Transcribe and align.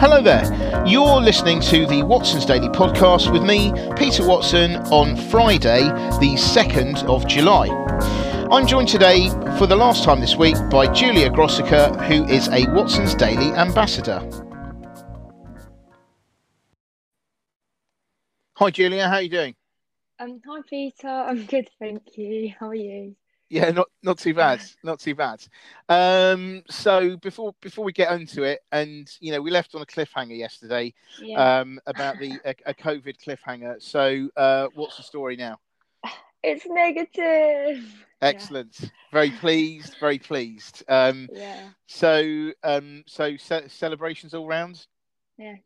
Hello 0.00 0.22
there. 0.22 0.46
You're 0.86 1.20
listening 1.20 1.60
to 1.60 1.84
the 1.84 2.02
Watson's 2.02 2.46
Daily 2.46 2.70
Podcast 2.70 3.30
with 3.30 3.42
me, 3.42 3.70
Peter 3.98 4.26
Watson, 4.26 4.76
on 4.90 5.14
Friday, 5.14 5.82
the 6.20 6.36
2nd 6.38 7.04
of 7.04 7.26
July. 7.26 7.68
I'm 8.50 8.66
joined 8.66 8.88
today 8.88 9.28
for 9.58 9.66
the 9.66 9.76
last 9.76 10.02
time 10.02 10.20
this 10.20 10.36
week 10.36 10.56
by 10.70 10.90
Julia 10.90 11.28
Grossiker, 11.28 11.94
who 12.06 12.24
is 12.28 12.48
a 12.48 12.64
Watson's 12.72 13.14
Daily 13.14 13.52
ambassador. 13.52 14.20
Hi, 18.56 18.70
Julia. 18.70 19.06
How 19.06 19.16
are 19.16 19.22
you 19.22 19.28
doing? 19.28 19.54
Um, 20.18 20.40
hi 20.46 20.60
Peter, 20.66 21.08
I'm 21.08 21.44
good, 21.44 21.68
thank 21.78 22.16
you. 22.16 22.54
How 22.58 22.68
are 22.68 22.74
you? 22.74 23.16
Yeah, 23.50 23.70
not 23.72 23.88
not 24.04 24.16
too 24.18 24.32
bad, 24.32 24.60
not 24.84 25.00
too 25.00 25.16
bad. 25.16 25.44
Um, 25.88 26.62
so 26.70 27.16
before 27.16 27.52
before 27.60 27.84
we 27.84 27.92
get 27.92 28.12
into 28.12 28.44
it, 28.44 28.60
and 28.70 29.10
you 29.18 29.32
know, 29.32 29.42
we 29.42 29.50
left 29.50 29.74
on 29.74 29.82
a 29.82 29.86
cliffhanger 29.86 30.38
yesterday 30.38 30.94
Yeah. 31.20 31.58
um, 31.60 31.80
about 31.86 32.18
the 32.20 32.38
a, 32.44 32.54
a 32.66 32.74
COVID 32.74 33.16
cliffhanger. 33.20 33.82
So 33.82 34.28
uh, 34.36 34.68
what's 34.74 34.96
the 34.96 35.02
story 35.02 35.36
now? 35.36 35.58
It's 36.42 36.64
negative. 36.66 37.84
Excellent, 38.22 38.90
very 39.12 39.30
pleased, 39.30 39.96
very 40.00 40.18
pleased. 40.18 40.82
Um, 40.88 41.28
Yeah, 41.32 41.68
so 41.86 42.52
um, 42.62 43.02
so 43.06 43.36
ce- 43.36 43.68
celebrations 43.68 44.32
all 44.32 44.46
round. 44.46 44.86
yeah. 45.36 45.56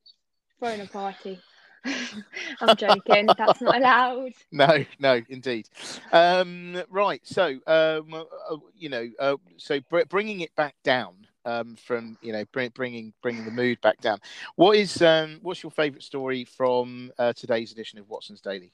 Throwing 0.59 0.81
a 0.81 0.87
party. 0.87 1.39
I'm 2.61 2.77
joking. 2.77 3.35
That's 3.37 3.61
not 3.61 3.77
allowed. 3.77 4.33
No, 4.53 4.85
no, 4.99 5.21
indeed. 5.29 5.69
Um, 6.13 6.83
right. 6.89 7.21
So, 7.25 7.59
um, 7.67 8.15
uh, 8.15 8.57
you 8.77 8.89
know, 8.89 9.09
uh, 9.19 9.37
so 9.57 9.81
br- 9.91 10.05
bringing 10.09 10.41
it 10.41 10.55
back 10.55 10.77
down 10.85 11.15
um, 11.45 11.75
from, 11.77 12.17
you 12.23 12.33
know, 12.33 12.45
bring, 12.53 12.71
bringing 12.71 13.13
bringing 13.23 13.45
the 13.45 13.51
mood 13.51 13.81
back 13.81 14.01
down. 14.01 14.19
What 14.57 14.77
is 14.77 15.03
um, 15.03 15.39
what's 15.43 15.63
your 15.63 15.73
favourite 15.73 16.03
story 16.03 16.45
from 16.45 17.13
uh, 17.19 17.33
today's 17.33 17.73
edition 17.73 17.99
of 17.99 18.09
Watson's 18.09 18.41
Daily? 18.41 18.73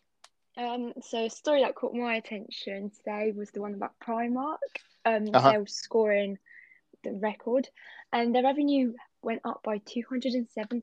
Um, 0.58 0.92
so 1.02 1.24
a 1.24 1.30
story 1.30 1.62
that 1.62 1.74
caught 1.74 1.94
my 1.94 2.16
attention 2.16 2.90
today 2.90 3.32
was 3.34 3.50
the 3.50 3.60
one 3.62 3.74
about 3.74 3.92
Primark. 4.06 4.58
Um, 5.06 5.26
Uh-huh. 5.32 5.52
they 5.52 5.58
were 5.58 5.66
scoring 5.66 6.38
the 7.04 7.12
record, 7.12 7.68
and 8.12 8.34
their 8.34 8.42
revenue 8.42 8.92
went 9.22 9.40
up 9.44 9.60
by 9.62 9.78
207% 9.78 10.82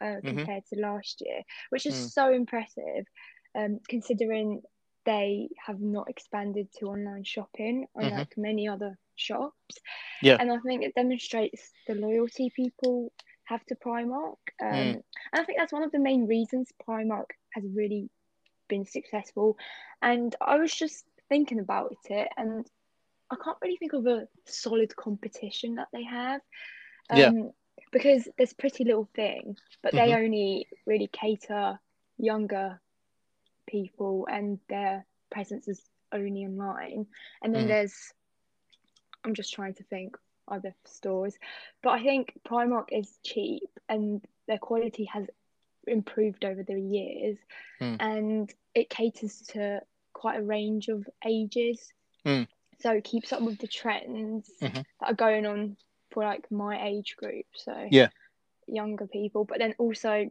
uh, 0.00 0.16
compared 0.24 0.64
to 0.66 0.80
last 0.80 1.22
year, 1.24 1.42
which 1.70 1.86
is 1.86 1.94
Mm. 1.94 2.10
so 2.10 2.32
impressive, 2.32 3.06
um, 3.54 3.80
considering 3.88 4.62
they 5.04 5.48
have 5.66 5.80
not 5.80 6.08
expanded 6.08 6.68
to 6.78 6.86
online 6.86 7.24
shopping 7.24 7.86
unlike 7.96 8.36
many 8.36 8.68
other 8.68 8.96
shops. 9.16 9.78
Yeah. 10.22 10.36
And 10.38 10.50
I 10.52 10.58
think 10.58 10.82
it 10.84 10.94
demonstrates 10.94 11.70
the 11.86 11.94
loyalty 11.94 12.50
people 12.54 13.12
have 13.44 13.64
to 13.66 13.74
Primark. 13.74 14.38
Um, 14.60 14.68
Mm. 14.72 15.02
And 15.32 15.40
I 15.40 15.44
think 15.44 15.58
that's 15.58 15.72
one 15.72 15.82
of 15.82 15.92
the 15.92 15.98
main 15.98 16.26
reasons 16.26 16.72
Primark 16.86 17.26
has 17.54 17.64
really 17.74 18.08
been 18.68 18.86
successful. 18.86 19.56
And 20.00 20.34
I 20.40 20.56
was 20.56 20.72
just 20.74 21.04
thinking 21.28 21.58
about 21.58 21.96
it, 22.08 22.28
and 22.36 22.66
I 23.30 23.36
can't 23.42 23.58
really 23.62 23.76
think 23.78 23.92
of 23.94 24.06
a 24.06 24.28
solid 24.46 24.94
competition 24.96 25.74
that 25.76 25.88
they 25.92 26.04
have. 26.04 26.40
Um, 27.10 27.18
Yeah. 27.18 27.48
Because 27.92 28.26
there's 28.36 28.54
Pretty 28.54 28.84
Little 28.84 29.08
Thing, 29.14 29.56
but 29.82 29.92
they 29.92 30.10
Mhm. 30.10 30.24
only 30.24 30.68
really 30.86 31.08
cater 31.08 31.78
younger 32.16 32.80
people, 33.66 34.26
and 34.30 34.58
their 34.68 35.06
presence 35.30 35.68
is 35.68 35.88
only 36.10 36.44
online. 36.44 37.06
And 37.42 37.54
then 37.54 37.64
Mm. 37.64 37.68
there's, 37.68 38.14
I'm 39.24 39.34
just 39.34 39.52
trying 39.52 39.74
to 39.74 39.84
think 39.84 40.16
other 40.48 40.74
stores, 40.84 41.38
but 41.82 41.90
I 41.90 42.02
think 42.02 42.40
Primark 42.44 42.88
is 42.90 43.18
cheap 43.22 43.70
and 43.88 44.26
their 44.46 44.58
quality 44.58 45.04
has 45.04 45.28
improved 45.86 46.44
over 46.44 46.62
the 46.62 46.80
years, 46.80 47.38
Mm. 47.80 47.96
and 48.00 48.54
it 48.74 48.90
caters 48.90 49.42
to 49.48 49.82
quite 50.12 50.38
a 50.38 50.42
range 50.42 50.88
of 50.88 51.08
ages. 51.24 51.92
Mm. 52.24 52.48
So 52.80 52.92
it 52.92 53.04
keeps 53.04 53.32
up 53.32 53.42
with 53.42 53.58
the 53.58 53.68
trends 53.68 54.50
Mhm. 54.60 54.84
that 55.00 55.08
are 55.08 55.14
going 55.14 55.46
on 55.46 55.76
for 56.12 56.24
like 56.24 56.50
my 56.50 56.86
age 56.86 57.16
group. 57.16 57.46
So 57.54 57.74
Yeah. 57.90 58.08
younger 58.66 59.06
people, 59.06 59.44
but 59.44 59.58
then 59.58 59.74
also 59.78 60.30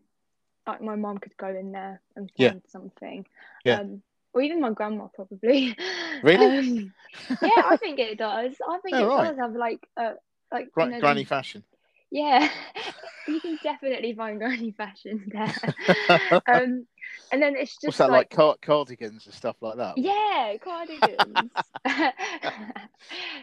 like 0.68 0.82
my 0.82 0.96
mom 0.96 1.18
could 1.20 1.36
go 1.38 1.48
in 1.48 1.72
there 1.72 2.02
and 2.16 2.30
Yeah. 2.38 2.54
find 2.54 2.62
something. 2.68 3.26
Yeah. 3.66 3.80
Um, 3.80 4.02
or 4.34 4.42
even 4.42 4.62
my 4.62 4.72
grandma 4.72 5.08
probably. 5.14 5.76
Really? 6.22 6.54
Um, 6.54 6.94
yeah, 7.42 7.62
I 7.66 7.78
think 7.78 8.00
it 8.00 8.18
does. 8.18 8.56
I 8.68 8.80
think 8.84 9.00
Oh, 9.00 9.06
it 9.06 9.14
right. 9.16 9.16
does 9.16 9.38
have 9.38 9.54
like 9.56 9.80
a 9.98 10.14
like 10.52 10.70
Gra- 10.74 10.86
you 10.86 10.90
know, 10.90 11.02
granny 11.02 11.24
fashion. 11.26 11.64
yeah, 12.12 12.48
you 13.28 13.42
can 13.42 13.58
definitely 13.62 14.14
find 14.14 14.40
granny 14.40 14.72
fashion 14.72 15.24
there. 15.32 15.56
um, 16.48 16.86
and 17.32 17.42
then 17.42 17.56
it's 17.56 17.74
just 17.74 17.86
What's 17.86 17.98
that 18.00 18.10
like? 18.10 18.30
car- 18.30 18.58
cardigans 18.62 19.26
and 19.26 19.34
stuff 19.36 19.56
like 19.62 19.78
that. 19.78 19.98
yeah, 19.98 20.56
cardigans. 20.64 21.52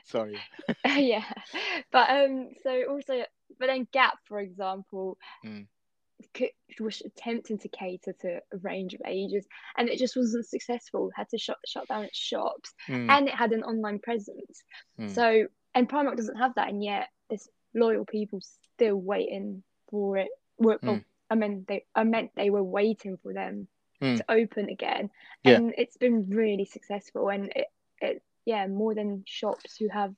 Sorry. 0.05 0.39
yeah, 0.87 1.25
but 1.93 2.11
um, 2.11 2.51
so 2.63 2.83
also, 2.91 3.25
but 3.59 3.67
then 3.67 3.87
Gap, 3.93 4.15
for 4.27 4.41
example, 4.41 5.19
Mm. 5.45 5.67
could, 6.35 6.51
was 6.81 7.01
attempting 7.05 7.59
to 7.59 7.69
cater 7.69 8.13
to 8.21 8.41
a 8.53 8.57
range 8.63 8.95
of 8.95 9.01
ages, 9.07 9.47
and 9.77 9.89
it 9.89 9.99
just 9.99 10.17
wasn't 10.17 10.47
successful. 10.47 11.11
Had 11.15 11.29
to 11.31 11.39
shut 11.39 11.57
shut 11.67 11.87
down 11.89 12.05
its 12.05 12.17
shops, 12.19 12.73
Mm. 12.89 13.09
and 13.11 13.29
it 13.29 13.35
had 13.35 13.53
an 13.53 13.63
online 13.65 13.99
presence. 13.99 14.63
Mm. 14.99 15.11
So, 15.15 15.47
and 15.75 15.89
Primark 15.89 16.17
doesn't 16.17 16.37
have 16.37 16.55
that, 16.57 16.69
and 16.69 16.83
yet 16.83 17.09
there's 17.29 17.49
loyal 17.75 18.05
people 18.05 18.41
still 18.75 18.97
waiting 18.97 19.63
for 19.91 20.17
it. 20.19 20.29
Were, 20.59 20.79
oh, 20.83 20.87
Mm. 20.87 21.05
I 21.31 21.35
mean, 21.35 21.65
they 21.69 21.85
I 21.95 22.05
meant 22.05 22.31
they 22.35 22.51
were 22.51 22.65
waiting 22.65 23.17
for 23.23 23.33
them 23.35 23.69
Mm. 24.03 24.19
to 24.19 24.25
open 24.31 24.69
again, 24.69 25.11
Yeah. 25.43 25.57
and 25.57 25.75
it's 25.77 25.97
been 25.97 26.29
really 26.31 26.65
successful. 26.65 27.31
And 27.31 27.53
it, 27.55 27.67
it 28.01 28.23
yeah, 28.45 28.67
more 28.67 28.95
than 28.95 29.25
shops 29.27 29.77
who 29.77 29.89
have 29.89 30.15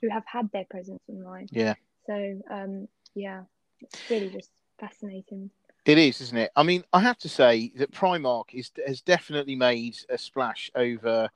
who 0.00 0.08
have 0.10 0.24
had 0.26 0.50
their 0.52 0.66
presence 0.68 1.02
online. 1.08 1.48
Yeah. 1.50 1.74
So 2.06 2.40
um, 2.50 2.88
yeah, 3.14 3.42
it's 3.80 4.10
really 4.10 4.30
just 4.30 4.50
fascinating. 4.78 5.50
It 5.84 5.98
is, 5.98 6.20
isn't 6.20 6.36
it? 6.38 6.52
I 6.54 6.62
mean, 6.62 6.84
I 6.92 7.00
have 7.00 7.18
to 7.18 7.28
say 7.28 7.72
that 7.76 7.90
Primark 7.90 8.52
is 8.52 8.70
has 8.86 9.00
definitely 9.00 9.56
made 9.56 9.96
a 10.08 10.18
splash 10.18 10.70
over, 10.74 11.28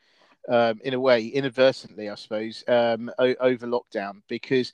um, 0.49 0.81
in 0.85 0.95
a 0.95 1.01
way, 1.01 1.27
inadvertently, 1.27 2.09
I 2.09 2.15
suppose, 2.15 2.63
um, 2.69 3.11
o- 3.19 3.35
over 3.41 3.67
lockdown 3.67 4.23
because 4.29 4.73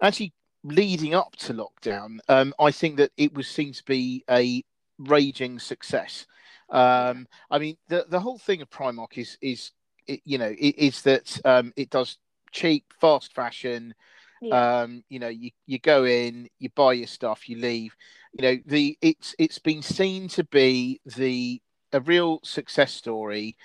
actually 0.00 0.32
leading 0.62 1.14
up 1.14 1.34
to 1.36 1.54
lockdown, 1.54 2.18
um, 2.28 2.54
I 2.60 2.70
think 2.70 2.98
that 2.98 3.10
it 3.16 3.34
was 3.34 3.48
seen 3.48 3.72
to 3.72 3.84
be 3.84 4.24
a 4.30 4.62
raging 4.98 5.58
success. 5.58 6.26
Um, 6.70 7.26
I 7.50 7.58
mean, 7.58 7.76
the 7.88 8.06
the 8.08 8.20
whole 8.20 8.38
thing 8.38 8.62
of 8.62 8.70
Primark 8.70 9.18
is 9.18 9.36
is 9.40 9.72
it, 10.06 10.20
you 10.24 10.38
know 10.38 10.54
is 10.58 11.02
that 11.02 11.40
um, 11.44 11.72
it 11.76 11.90
does 11.90 12.18
cheap, 12.52 12.84
fast 13.00 13.34
fashion. 13.34 13.94
Yeah, 14.40 14.64
um 14.82 15.02
you 15.08 15.18
know 15.18 15.28
you 15.28 15.50
you 15.66 15.78
go 15.78 16.04
in 16.04 16.48
you 16.58 16.68
buy 16.74 16.92
your 16.92 17.06
stuff 17.06 17.48
you 17.48 17.56
leave. 17.58 17.94
You 18.34 18.42
know 18.42 18.58
the 18.66 18.96
it's 19.00 19.34
it's 19.38 19.58
been 19.58 19.82
seen 19.82 20.28
to 20.30 20.44
be 20.44 21.00
the 21.16 21.60
a 21.92 22.00
real 22.00 22.40
success 22.44 22.92
story 22.92 23.56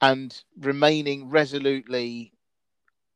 and 0.00 0.42
remaining 0.58 1.28
resolutely 1.30 2.32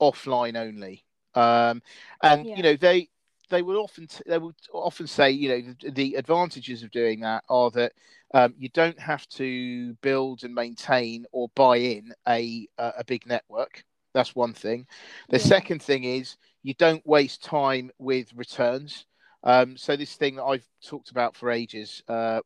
offline 0.01 0.57
only. 0.57 1.05
Um 1.35 1.83
and 2.23 2.47
Yeah. 2.47 2.57
you 2.57 2.63
know 2.63 2.77
they 2.77 3.09
they 3.51 3.63
would 3.63 3.77
often 3.77 4.07
t- 4.07 4.23
they 4.27 4.39
would 4.39 4.55
often 4.73 5.07
say 5.07 5.31
you 5.31 5.49
know 5.49 5.75
the, 5.83 5.91
the 5.91 6.15
advantages 6.15 6.83
of 6.83 6.91
doing 6.91 7.21
that 7.21 7.45
are 7.49 7.71
that 7.71 7.93
um, 8.35 8.55
you 8.59 8.69
don't 8.71 8.99
have 9.01 9.27
to 9.29 9.95
build 10.03 10.43
and 10.45 10.55
maintain 10.55 11.25
or 11.33 11.49
buy 11.55 11.77
in 11.77 12.13
a 12.29 12.67
a, 12.79 12.93
a 12.99 13.05
big 13.05 13.27
network 13.27 13.85
that's 14.15 14.35
one 14.35 14.53
thing 14.53 14.87
the 15.31 15.39
Yeah. 15.39 15.41
second 15.41 15.83
thing 15.83 16.05
is 16.05 16.37
you 16.63 16.75
don't 16.75 17.07
waste 17.07 17.43
time 17.45 17.91
with 17.99 18.33
returns. 18.35 19.07
Um, 19.45 19.77
so 19.77 19.97
this 19.97 20.15
thing 20.17 20.37
that 20.37 20.45
I've 20.45 20.67
talked 20.85 21.11
about 21.11 21.37
for 21.37 21.51
ages, 21.51 22.03
uh, 22.09 22.41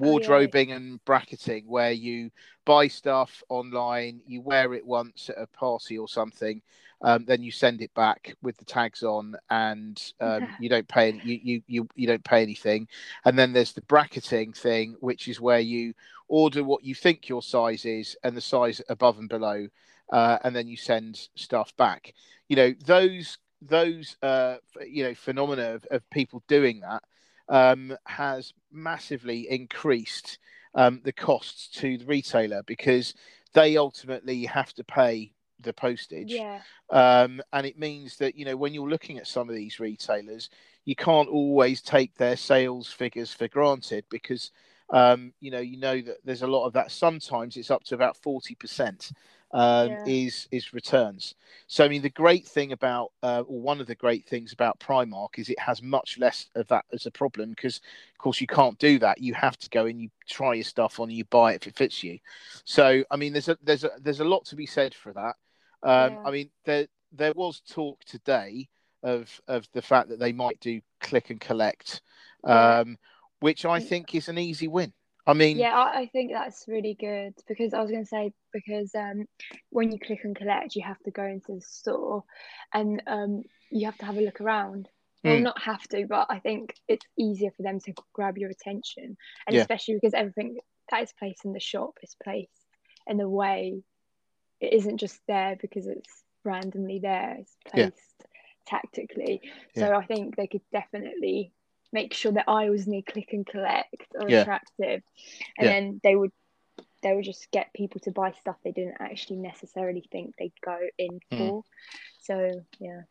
Oh, 0.00 0.12
yeah. 0.12 0.48
wardrobing 0.48 0.72
and 0.72 1.02
bracketing, 1.04 1.64
where 1.66 1.92
you 1.92 2.30
buy 2.64 2.88
stuff 2.88 3.42
online, 3.48 4.20
you 4.26 4.40
wear 4.40 4.74
it 4.74 4.86
once 4.86 5.30
at 5.30 5.40
a 5.40 5.46
party 5.46 5.98
or 5.98 6.08
something, 6.08 6.62
um, 7.02 7.24
then 7.24 7.42
you 7.42 7.50
send 7.50 7.82
it 7.82 7.92
back 7.94 8.34
with 8.42 8.56
the 8.56 8.64
tags 8.64 9.02
on, 9.02 9.36
and 9.50 10.12
um, 10.20 10.48
you 10.60 10.68
don't 10.68 10.88
pay 10.88 11.20
you, 11.24 11.40
you 11.42 11.62
you 11.66 11.88
you 11.94 12.06
don't 12.06 12.24
pay 12.24 12.42
anything. 12.42 12.88
And 13.24 13.38
then 13.38 13.52
there's 13.52 13.72
the 13.72 13.82
bracketing 13.82 14.52
thing, 14.52 14.96
which 15.00 15.28
is 15.28 15.40
where 15.40 15.60
you 15.60 15.94
order 16.28 16.64
what 16.64 16.84
you 16.84 16.94
think 16.94 17.28
your 17.28 17.42
size 17.42 17.84
is 17.84 18.16
and 18.24 18.36
the 18.36 18.40
size 18.40 18.80
above 18.88 19.18
and 19.18 19.28
below, 19.28 19.68
uh, 20.12 20.38
and 20.44 20.54
then 20.54 20.68
you 20.68 20.76
send 20.76 21.28
stuff 21.34 21.76
back. 21.76 22.14
You 22.48 22.56
know 22.56 22.74
those 22.84 23.38
those 23.60 24.16
uh, 24.22 24.56
you 24.86 25.04
know 25.04 25.14
phenomena 25.14 25.74
of, 25.74 25.86
of 25.90 26.08
people 26.10 26.42
doing 26.48 26.80
that 26.80 27.02
um, 27.48 27.96
has 28.06 28.52
massively 28.72 29.48
increased 29.50 30.38
um, 30.74 31.00
the 31.04 31.12
costs 31.12 31.68
to 31.80 31.98
the 31.98 32.06
retailer 32.06 32.62
because 32.66 33.14
they 33.52 33.76
ultimately 33.76 34.44
have 34.44 34.72
to 34.74 34.84
pay 34.84 35.32
the 35.64 35.72
postage 35.72 36.32
Yeah. 36.32 36.60
um, 36.90 37.40
and 37.52 37.66
it 37.66 37.78
means 37.78 38.16
that 38.18 38.36
you 38.36 38.44
know 38.44 38.56
when 38.56 38.74
you're 38.74 38.88
looking 38.88 39.18
at 39.18 39.26
some 39.26 39.48
of 39.48 39.54
these 39.54 39.80
retailers 39.80 40.50
you 40.84 40.94
can't 40.94 41.28
always 41.28 41.80
take 41.80 42.14
their 42.14 42.36
sales 42.36 42.92
figures 42.92 43.32
for 43.32 43.48
granted 43.48 44.04
because 44.10 44.50
um, 44.90 45.32
you 45.40 45.50
know 45.50 45.60
you 45.60 45.78
know 45.78 46.00
that 46.00 46.18
there's 46.24 46.42
a 46.42 46.46
lot 46.46 46.66
of 46.66 46.74
that. 46.74 46.90
Sometimes 46.90 47.56
it's 47.56 47.70
up 47.70 47.84
to 47.84 47.94
about 47.94 48.16
forty 48.18 48.54
percent 48.54 49.12
um, 49.52 49.96
Yeah. 49.96 50.04
is 50.04 50.46
is 50.50 50.74
returns. 50.74 51.34
So 51.68 51.84
I 51.84 51.88
mean, 51.88 52.02
the 52.02 52.10
great 52.10 52.46
thing 52.46 52.72
about, 52.72 53.12
uh, 53.22 53.42
or 53.46 53.60
one 53.60 53.80
of 53.80 53.86
the 53.86 53.94
great 53.94 54.26
things 54.26 54.52
about 54.52 54.78
Primark 54.80 55.38
is 55.38 55.48
it 55.48 55.58
has 55.58 55.82
much 55.82 56.18
less 56.18 56.48
of 56.54 56.66
that 56.68 56.84
as 56.92 57.06
a 57.06 57.10
problem 57.10 57.50
because, 57.50 57.76
of 57.78 58.18
course, 58.18 58.40
you 58.40 58.46
can't 58.46 58.78
do 58.78 58.98
that. 58.98 59.20
You 59.20 59.32
have 59.34 59.56
to 59.58 59.70
go 59.70 59.86
and 59.86 60.00
you 60.00 60.10
try 60.28 60.54
your 60.54 60.64
stuff 60.64 61.00
on, 61.00 61.10
you 61.10 61.24
buy 61.26 61.52
it 61.52 61.62
if 61.62 61.68
it 61.68 61.76
fits 61.76 62.02
you. 62.02 62.18
So 62.64 63.04
I 63.10 63.16
mean, 63.16 63.32
there's 63.32 63.48
a 63.48 63.56
there's 63.62 63.84
a 63.84 63.90
there's 64.00 64.20
a 64.20 64.24
lot 64.24 64.44
to 64.46 64.56
be 64.56 64.66
said 64.66 64.94
for 64.94 65.12
that. 65.14 65.36
Um, 65.84 66.14
Yeah. 66.14 66.18
I 66.24 66.30
mean, 66.30 66.50
there 66.64 66.86
there 67.12 67.32
was 67.34 67.60
talk 67.60 68.02
today 68.04 68.68
of 69.02 69.40
of 69.46 69.68
the 69.72 69.82
fact 69.82 70.08
that 70.08 70.18
they 70.18 70.32
might 70.32 70.58
do 70.60 70.80
click 71.00 71.30
and 71.30 71.40
collect, 71.40 72.00
um, 72.44 72.98
which 73.40 73.64
I 73.64 73.78
think 73.80 74.14
is 74.14 74.28
an 74.28 74.38
easy 74.38 74.66
win. 74.66 74.92
I 75.26 75.32
mean, 75.34 75.58
Yeah, 75.58 75.74
I, 75.74 76.00
I 76.00 76.06
think 76.06 76.32
that's 76.32 76.64
really 76.68 76.94
good 76.98 77.34
because 77.46 77.72
I 77.72 77.80
was 77.80 77.90
going 77.90 78.02
to 78.02 78.08
say 78.08 78.32
because 78.52 78.94
um, 78.94 79.26
when 79.70 79.92
you 79.92 79.98
click 79.98 80.20
and 80.24 80.36
collect, 80.36 80.74
you 80.76 80.82
have 80.82 80.98
to 81.04 81.10
go 81.10 81.24
into 81.24 81.54
the 81.54 81.60
store 81.60 82.24
and 82.72 83.02
um, 83.06 83.42
you 83.70 83.86
have 83.86 83.96
to 83.98 84.04
have 84.06 84.16
a 84.16 84.20
look 84.20 84.40
around. 84.40 84.88
Well, 85.22 85.36
Mm. 85.38 85.42
not 85.44 85.62
have 85.62 85.82
to, 85.88 86.06
but 86.06 86.26
I 86.28 86.38
think 86.40 86.74
it's 86.86 87.06
easier 87.18 87.50
for 87.56 87.62
them 87.62 87.80
to 87.80 87.94
grab 88.12 88.36
your 88.36 88.50
attention, 88.50 89.16
and 89.46 89.56
Yeah. 89.56 89.62
especially 89.62 89.94
because 89.94 90.12
everything 90.12 90.58
that 90.90 91.02
is 91.02 91.14
placed 91.18 91.46
in 91.46 91.54
the 91.54 91.60
shop 91.60 91.94
is 92.02 92.14
placed 92.22 92.50
in 93.06 93.20
a 93.20 93.28
way 93.28 93.82
it 94.64 94.72
isn't 94.72 94.98
just 94.98 95.20
there 95.26 95.56
because 95.60 95.86
it's 95.86 96.24
randomly 96.44 96.98
there. 97.00 97.36
It's 97.40 97.56
Yeah. 97.74 97.90
placed 97.90 98.24
tactically. 98.66 99.40
So 99.74 99.92
I 99.94 100.04
think 100.06 100.36
they 100.36 100.46
could 100.46 100.62
definitely 100.72 101.52
make 101.92 102.14
sure 102.14 102.32
the 102.32 102.48
aisles 102.48 102.86
near 102.86 103.02
click 103.02 103.32
and 103.32 103.46
collect 103.46 104.06
are 104.18 104.28
Yeah. 104.28 104.42
attractive, 104.42 105.02
and 105.58 105.66
Yeah. 105.66 105.70
then 105.70 106.00
they 106.02 106.16
would 106.16 106.32
they 107.02 107.14
would 107.14 107.24
just 107.24 107.50
get 107.50 107.72
people 107.74 108.00
to 108.00 108.10
buy 108.10 108.32
stuff 108.32 108.56
they 108.64 108.72
didn't 108.72 108.96
actually 108.98 109.36
necessarily 109.36 110.02
think 110.10 110.34
they'd 110.36 110.52
go 110.64 110.78
in 110.98 111.20
Mm. 111.32 111.38
for. 111.38 111.62
So 112.22 112.64
yeah, 112.80 113.02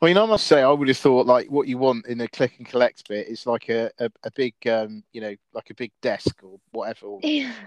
I 0.00 0.06
mean, 0.06 0.18
I 0.18 0.26
must 0.26 0.46
say, 0.46 0.62
I 0.62 0.70
would 0.70 0.88
have 0.88 0.96
thought 0.96 1.26
like 1.26 1.50
what 1.50 1.68
you 1.68 1.78
want 1.78 2.06
in 2.06 2.20
a 2.20 2.28
click 2.28 2.54
and 2.58 2.66
collect 2.66 3.08
bit 3.08 3.28
is 3.28 3.46
like 3.46 3.68
a, 3.68 3.90
a, 3.98 4.10
a 4.22 4.30
big, 4.36 4.54
um, 4.68 5.02
you 5.12 5.20
know, 5.20 5.34
like 5.52 5.70
a 5.70 5.74
big 5.74 5.92
desk 6.00 6.42
or 6.42 6.58
whatever, 6.72 7.06
or 7.06 7.20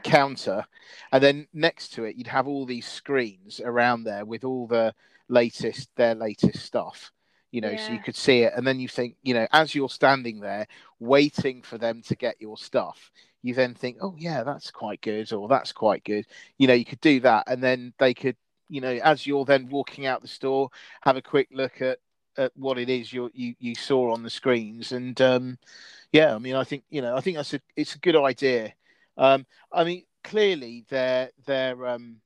counter, 0.03 0.65
and 1.11 1.23
then 1.23 1.47
next 1.53 1.93
to 1.93 2.03
it 2.05 2.15
you'd 2.15 2.27
have 2.27 2.47
all 2.47 2.65
these 2.65 2.87
screens 2.87 3.59
around 3.63 4.03
there 4.03 4.25
with 4.25 4.43
all 4.43 4.67
the 4.67 4.93
latest, 5.29 5.89
their 5.95 6.15
latest 6.15 6.65
stuff. 6.65 7.11
You 7.51 7.61
know, 7.61 7.75
so 7.77 7.93
you 7.93 7.99
could 7.99 8.15
see 8.15 8.41
it, 8.41 8.53
and 8.55 8.67
then 8.67 8.79
you 8.79 8.89
think, 8.89 9.15
you 9.23 9.33
know, 9.33 9.47
as 9.53 9.73
you're 9.73 9.89
standing 9.89 10.41
there 10.41 10.67
waiting 10.99 11.61
for 11.61 11.77
them 11.77 12.01
to 12.03 12.15
get 12.15 12.35
your 12.41 12.57
stuff, 12.57 13.09
you 13.41 13.53
then 13.53 13.73
think, 13.73 13.97
oh 14.01 14.15
yeah, 14.17 14.43
that's 14.43 14.69
quite 14.69 15.01
good, 15.01 15.31
or 15.31 15.47
that's 15.47 15.71
quite 15.71 16.03
good. 16.03 16.25
You 16.57 16.67
know, 16.67 16.73
you 16.73 16.83
could 16.83 16.99
do 16.99 17.21
that, 17.21 17.45
and 17.47 17.63
then 17.63 17.93
they 17.99 18.13
could, 18.13 18.35
you 18.69 18.81
know, 18.81 18.99
as 19.03 19.25
you're 19.25 19.45
then 19.45 19.69
walking 19.69 20.05
out 20.05 20.21
the 20.21 20.27
store, 20.27 20.69
have 21.01 21.17
a 21.17 21.21
quick 21.21 21.49
look 21.51 21.81
at 21.81 21.99
at 22.37 22.51
what 22.55 22.77
it 22.77 22.89
is 22.89 23.11
you 23.11 23.31
you 23.33 23.55
you 23.59 23.75
saw 23.75 24.13
on 24.13 24.23
the 24.23 24.29
screens, 24.29 24.91
and 24.91 25.19
um, 25.21 25.57
yeah, 26.11 26.35
I 26.35 26.37
mean, 26.37 26.55
I 26.55 26.63
think 26.63 26.83
you 26.89 27.01
know, 27.01 27.15
I 27.15 27.21
think 27.21 27.37
that's 27.37 27.53
a 27.53 27.61
it's 27.75 27.95
a 27.95 27.99
good 27.99 28.15
idea. 28.15 28.73
Um, 29.17 29.45
I 29.71 29.83
mean, 29.83 30.03
clearly 30.23 30.85
their 30.89 31.31
their 31.45 31.87
um, 31.87 32.17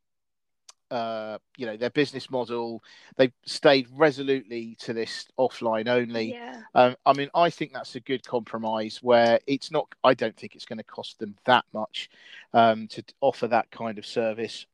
uh, 0.92 1.38
you 1.56 1.66
know 1.66 1.78
their 1.78 1.90
business 1.90 2.30
model 2.30 2.84
they've 3.16 3.32
stayed 3.46 3.88
resolutely 3.94 4.76
to 4.82 4.94
this 4.94 5.28
offline 5.40 5.88
only. 5.88 6.34
yeah, 6.34 6.62
Um, 6.76 6.96
I 7.06 7.14
mean, 7.14 7.30
I 7.34 7.50
think 7.50 7.74
that's 7.74 7.96
a 7.96 8.02
good 8.02 8.26
compromise 8.26 9.00
where 9.02 9.40
it's 9.48 9.72
not. 9.72 9.88
I 10.04 10.14
don't 10.14 10.36
think 10.36 10.56
it's 10.56 10.66
going 10.66 10.78
to 10.78 10.84
cost 10.84 11.20
them 11.20 11.36
that 11.46 11.66
much 11.74 12.10
um, 12.54 12.88
to 12.90 13.04
offer 13.22 13.48
that 13.48 13.72
kind 13.72 13.98
of 13.98 14.06
service. 14.06 14.66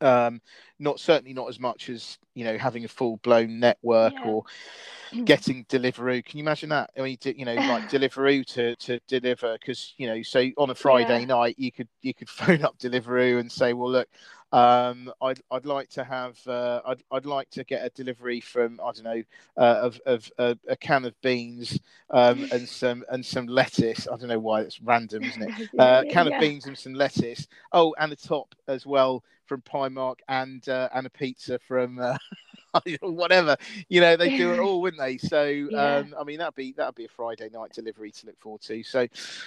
Um, 0.00 0.40
not 0.78 1.00
certainly 1.00 1.32
not 1.34 1.48
as 1.48 1.60
much 1.60 1.88
as 1.88 2.18
you 2.34 2.44
know 2.44 2.56
having 2.58 2.84
a 2.84 2.88
full 2.88 3.18
blown 3.18 3.60
network 3.60 4.12
Yeah. 4.14 4.30
or 4.30 4.44
getting 5.24 5.64
Deliveroo. 5.66 6.24
Can 6.24 6.38
you 6.38 6.44
imagine 6.44 6.68
that? 6.70 6.90
I 6.98 7.02
mean, 7.02 7.18
you 7.24 7.44
know, 7.44 7.54
like 7.54 7.88
Deliveroo 7.90 8.46
to 8.54 8.76
to 8.76 9.00
deliver 9.08 9.54
because 9.58 9.94
you 9.96 10.06
know, 10.06 10.22
so 10.22 10.48
on 10.56 10.70
a 10.70 10.74
Friday 10.74 11.20
Yeah. 11.20 11.26
night, 11.26 11.54
you 11.58 11.72
could 11.72 11.88
you 12.02 12.14
could 12.14 12.28
phone 12.30 12.62
up 12.62 12.78
Deliveroo 12.78 13.40
and 13.40 13.50
say, 13.50 13.72
well, 13.72 13.90
look, 13.90 14.08
um, 14.52 15.12
I'd 15.22 15.40
I'd 15.50 15.66
like 15.66 15.88
to 15.90 16.04
have 16.04 16.38
uh, 16.46 16.80
I'd 16.86 17.02
I'd 17.12 17.26
like 17.26 17.50
to 17.50 17.64
get 17.64 17.84
a 17.84 17.90
delivery 17.90 18.40
from 18.40 18.80
I 18.82 18.92
don't 18.92 19.04
know 19.04 19.22
uh, 19.56 19.80
of 19.82 20.00
of 20.06 20.30
uh, 20.38 20.54
a 20.68 20.76
can 20.76 21.04
of 21.04 21.20
beans 21.20 21.78
um, 22.10 22.46
and 22.50 22.68
some 22.68 23.04
and 23.10 23.24
some 23.24 23.46
lettuce. 23.46 24.08
I 24.08 24.16
don't 24.16 24.28
know 24.28 24.38
why 24.38 24.62
it's 24.62 24.80
random, 24.80 25.24
isn't 25.24 25.42
it? 25.42 25.70
Uh, 25.78 26.02
can 26.10 26.26
of 26.26 26.38
beans 26.38 26.66
and 26.66 26.76
some 26.76 26.94
lettuce. 26.94 27.46
Oh, 27.72 27.94
and 27.98 28.12
a 28.12 28.16
top 28.16 28.54
as 28.68 28.84
well 28.84 29.24
from 29.46 29.62
Primark 29.62 30.16
and 30.28 30.68
uh, 30.68 30.88
and 30.94 31.06
a 31.06 31.10
pizza 31.10 31.58
from 31.58 31.98
uh, 31.98 32.16
whatever. 33.02 33.56
You 33.88 34.00
know, 34.00 34.16
they 34.16 34.30
do 34.30 34.52
it 34.52 34.58
all, 34.64 34.80
wouldn't 34.80 35.00
they? 35.00 35.18
So, 35.18 35.44
Yeah. 35.44 35.96
um, 35.96 36.14
I 36.18 36.24
mean, 36.24 36.38
that'd 36.38 36.54
be 36.54 36.72
that'd 36.72 36.94
be 36.94 37.04
a 37.06 37.08
Friday 37.08 37.48
night 37.52 37.72
delivery 37.72 38.10
to 38.12 38.26
look 38.26 38.38
forward 38.40 38.62
to. 38.62 38.82
So, 38.82 39.06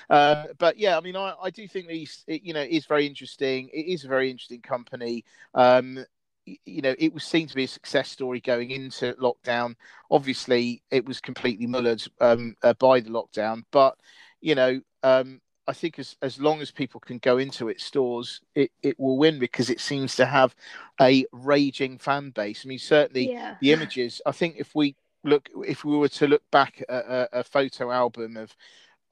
um, 0.09 0.47
but 0.57 0.77
yeah, 0.77 0.97
I 0.97 1.01
mean, 1.01 1.15
I, 1.15 1.33
I 1.41 1.49
do 1.49 1.67
think 1.67 1.87
these, 1.87 2.23
it, 2.27 2.43
you 2.43 2.53
know, 2.53 2.61
is 2.61 2.85
very 2.85 3.05
interesting. 3.05 3.69
It 3.73 3.87
is 3.87 4.05
a 4.05 4.07
very 4.07 4.29
interesting 4.29 4.61
company. 4.61 5.23
Um, 5.53 6.05
you 6.45 6.81
know, 6.81 6.93
it 6.99 7.13
was 7.13 7.23
seen 7.23 7.47
to 7.47 7.55
be 7.55 7.63
a 7.63 7.67
success 7.67 8.09
story 8.09 8.41
going 8.41 8.71
into 8.71 9.13
lockdown. 9.13 9.75
Obviously, 10.11 10.83
it 10.91 11.05
was 11.05 11.21
completely 11.21 11.67
mullered 11.67 12.05
um, 12.19 12.55
uh, 12.63 12.73
by 12.73 12.99
the 12.99 13.09
lockdown, 13.09 13.63
but 13.71 13.97
you 14.41 14.55
know, 14.55 14.81
um, 15.03 15.39
I 15.67 15.73
think 15.73 15.99
as 15.99 16.15
as 16.21 16.39
long 16.39 16.61
as 16.61 16.71
people 16.71 16.99
can 16.99 17.17
go 17.19 17.37
into 17.37 17.69
its 17.69 17.83
stores, 17.83 18.41
it, 18.55 18.71
it 18.81 18.99
will 18.99 19.17
win 19.17 19.39
because 19.39 19.69
it 19.69 19.79
seems 19.79 20.15
to 20.17 20.25
have 20.25 20.55
a 20.99 21.25
raging 21.31 21.97
fan 21.97 22.31
base. 22.31 22.63
I 22.65 22.67
mean, 22.67 22.79
certainly 22.79 23.31
yeah, 23.31 23.55
the 23.61 23.71
images. 23.71 24.21
I 24.25 24.31
think 24.31 24.55
if 24.57 24.75
we 24.75 24.95
look, 25.23 25.49
if 25.65 25.85
we 25.85 25.95
were 25.95 26.09
to 26.09 26.27
look 26.27 26.43
back 26.51 26.83
at 26.89 27.05
a, 27.05 27.39
a 27.39 27.43
photo 27.43 27.91
album 27.91 28.37
of 28.37 28.55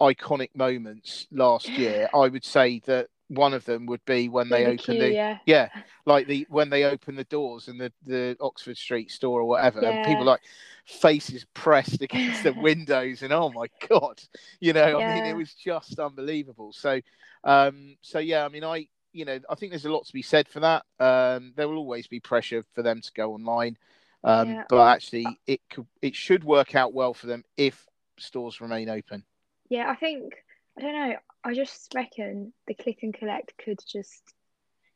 iconic 0.02 0.50
moments 0.56 1.28
last 1.32 1.70
year, 1.70 2.10
I 2.14 2.28
would 2.28 2.44
say 2.44 2.82
that 2.86 3.08
one 3.32 3.54
of 3.54 3.66
them 3.66 3.86
would 3.88 4.04
be 4.06 4.30
when 4.30 4.50
they 4.50 4.66
The 4.66 4.72
open 4.74 4.78
queue, 4.78 5.00
the 5.00 5.16
yeah, 5.16 5.40
yeah, 5.46 5.70
like 6.06 6.28
the 6.28 6.46
when 6.50 6.70
they 6.70 6.84
open 6.86 7.16
the 7.16 7.24
doors 7.26 7.68
in 7.68 7.78
the 7.78 7.92
the 8.06 8.38
Oxford 8.40 8.78
Street 8.78 9.12
store 9.12 9.42
or 9.42 9.46
whatever, 9.46 9.82
and 9.82 10.02
people 10.02 10.26
like 10.26 10.42
faces 10.86 11.46
pressed 11.54 12.02
against 12.02 12.44
the 12.44 12.54
windows, 12.62 13.24
and 13.24 13.34
oh 13.34 13.50
my 13.52 13.68
god, 13.90 14.22
you 14.60 14.74
know, 14.74 14.98
I 15.00 15.02
mean, 15.02 15.26
it 15.26 15.34
was 15.34 15.54
just 15.54 16.00
unbelievable. 16.00 16.74
So, 16.74 17.02
um, 17.44 17.98
so 18.02 18.20
yeah, 18.20 18.46
I 18.46 18.50
mean, 18.50 18.64
I 18.64 18.88
you 19.14 19.26
know, 19.26 19.40
I 19.50 19.56
think 19.56 19.72
there's 19.72 19.86
a 19.86 19.92
lot 19.92 20.06
to 20.06 20.14
be 20.14 20.22
said 20.22 20.48
for 20.48 20.62
that. 20.62 20.86
Um, 21.00 21.54
there 21.56 21.68
will 21.68 21.78
always 21.78 22.08
be 22.08 22.20
pressure 22.20 22.64
for 22.74 22.82
them 22.84 23.02
to 23.02 23.12
go 23.14 23.34
online, 23.34 23.78
um, 24.24 24.50
Yeah. 24.50 24.64
but 24.70 24.88
actually, 24.88 25.40
it 25.48 25.62
could 25.70 25.88
it 26.02 26.16
should 26.16 26.44
work 26.44 26.76
out 26.76 26.94
well 26.94 27.14
for 27.14 27.28
them 27.28 27.44
if 27.58 27.88
stores 28.20 28.62
remain 28.62 28.90
open. 28.90 29.24
yeah. 29.70 29.90
I 29.90 29.96
think 29.96 30.34
I 30.78 30.82
don't 30.82 30.94
know. 30.94 31.16
I 31.44 31.54
just 31.54 31.94
reckon 31.96 32.54
the 32.68 32.74
click 32.74 33.00
and 33.04 33.14
collect 33.14 33.54
could 33.58 33.80
just 33.88 34.22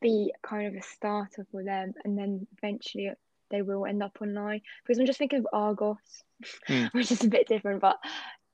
be 0.00 0.32
kind 0.42 0.66
of 0.68 0.74
a 0.74 0.82
starter 0.82 1.46
for 1.50 1.64
them, 1.64 1.94
and 2.04 2.16
then 2.18 2.46
eventually 2.58 3.10
they 3.50 3.62
will 3.62 3.86
end 3.86 4.02
up 4.02 4.18
online. 4.20 4.60
Because 4.82 4.98
I'm 4.98 5.06
just 5.06 5.18
thinking 5.18 5.40
of 5.40 5.48
Argos, 5.52 5.96
Hmm. 6.66 6.86
which 6.92 7.10
is 7.10 7.24
a 7.24 7.28
bit 7.28 7.48
different, 7.48 7.80
but 7.80 7.98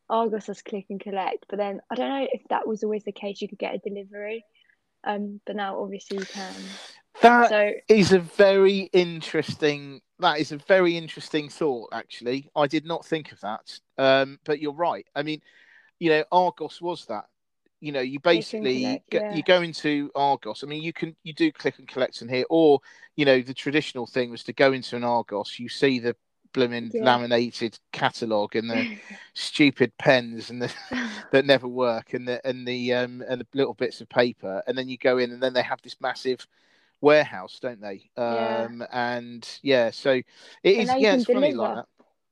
Argos 0.08 0.46
has 0.46 0.62
click 0.62 0.86
and 0.90 1.00
collect. 1.00 1.46
But 1.48 1.58
then 1.58 1.80
I 1.90 1.94
don't 1.94 2.08
know 2.08 2.28
if 2.30 2.42
that 2.50 2.66
was 2.66 2.84
always 2.84 3.04
the 3.04 3.12
case. 3.12 3.42
You 3.42 3.48
could 3.48 3.58
get 3.58 3.74
a 3.74 3.78
delivery, 3.78 4.44
um, 5.04 5.40
but 5.46 5.56
now 5.56 5.80
obviously 5.80 6.18
you 6.18 6.26
can. 6.26 6.54
That 7.20 7.48
So 7.50 7.72
is 7.88 8.12
a 8.12 8.18
very 8.20 8.90
interesting 8.92 10.00
that 10.18 10.38
is 10.38 10.52
a 10.52 10.56
very 10.56 10.96
interesting 10.96 11.48
thought 11.48 11.88
actually 11.92 12.48
i 12.54 12.66
did 12.66 12.86
not 12.86 13.04
think 13.04 13.32
of 13.32 13.40
that 13.40 13.78
um 13.98 14.38
but 14.44 14.60
you're 14.60 14.72
right 14.72 15.04
i 15.16 15.22
mean 15.22 15.40
you 15.98 16.08
know 16.10 16.24
argos 16.30 16.80
was 16.80 17.06
that 17.06 17.24
you 17.82 17.90
know 17.90 18.00
you 18.00 18.20
basically 18.20 19.02
yeah. 19.10 19.34
you 19.34 19.42
go 19.42 19.60
into 19.60 20.10
argos 20.14 20.62
i 20.62 20.66
mean 20.66 20.82
you 20.82 20.92
can 20.92 21.14
you 21.24 21.34
do 21.34 21.50
click 21.50 21.78
and 21.78 21.88
collect 21.88 22.22
in 22.22 22.28
here 22.28 22.44
or 22.48 22.80
you 23.16 23.24
know 23.24 23.42
the 23.42 23.52
traditional 23.52 24.06
thing 24.06 24.30
was 24.30 24.44
to 24.44 24.52
go 24.52 24.72
into 24.72 24.94
an 24.96 25.02
argos 25.04 25.58
you 25.58 25.68
see 25.68 25.98
the 25.98 26.14
blooming 26.54 26.90
Yeah. 26.92 27.04
laminated 27.04 27.78
catalog 27.92 28.54
and 28.54 28.70
the 28.70 28.96
stupid 29.34 29.92
pens 29.98 30.50
and 30.50 30.62
the 30.62 30.72
that 31.32 31.44
never 31.44 31.66
work 31.66 32.14
and 32.14 32.28
the 32.28 32.46
and 32.46 32.66
the 32.68 32.94
um 32.94 33.22
and 33.28 33.40
the 33.40 33.46
little 33.52 33.74
bits 33.74 34.00
of 34.00 34.08
paper 34.08 34.62
and 34.66 34.78
then 34.78 34.88
you 34.88 34.96
go 34.96 35.18
in 35.18 35.32
and 35.32 35.42
then 35.42 35.52
they 35.52 35.62
have 35.62 35.82
this 35.82 35.96
massive 36.00 36.46
warehouse 37.00 37.58
don't 37.60 37.80
they 37.80 38.08
Yeah. 38.16 38.68
um 38.68 38.84
and 38.92 39.48
yeah 39.62 39.90
so 39.90 40.12
it 40.12 40.24
is 40.62 40.86
now 40.88 40.96
you 40.96 41.02
yeah 41.02 41.14
it's 41.14 41.24
funny 41.24 41.52
like 41.52 41.74
that 41.76 41.86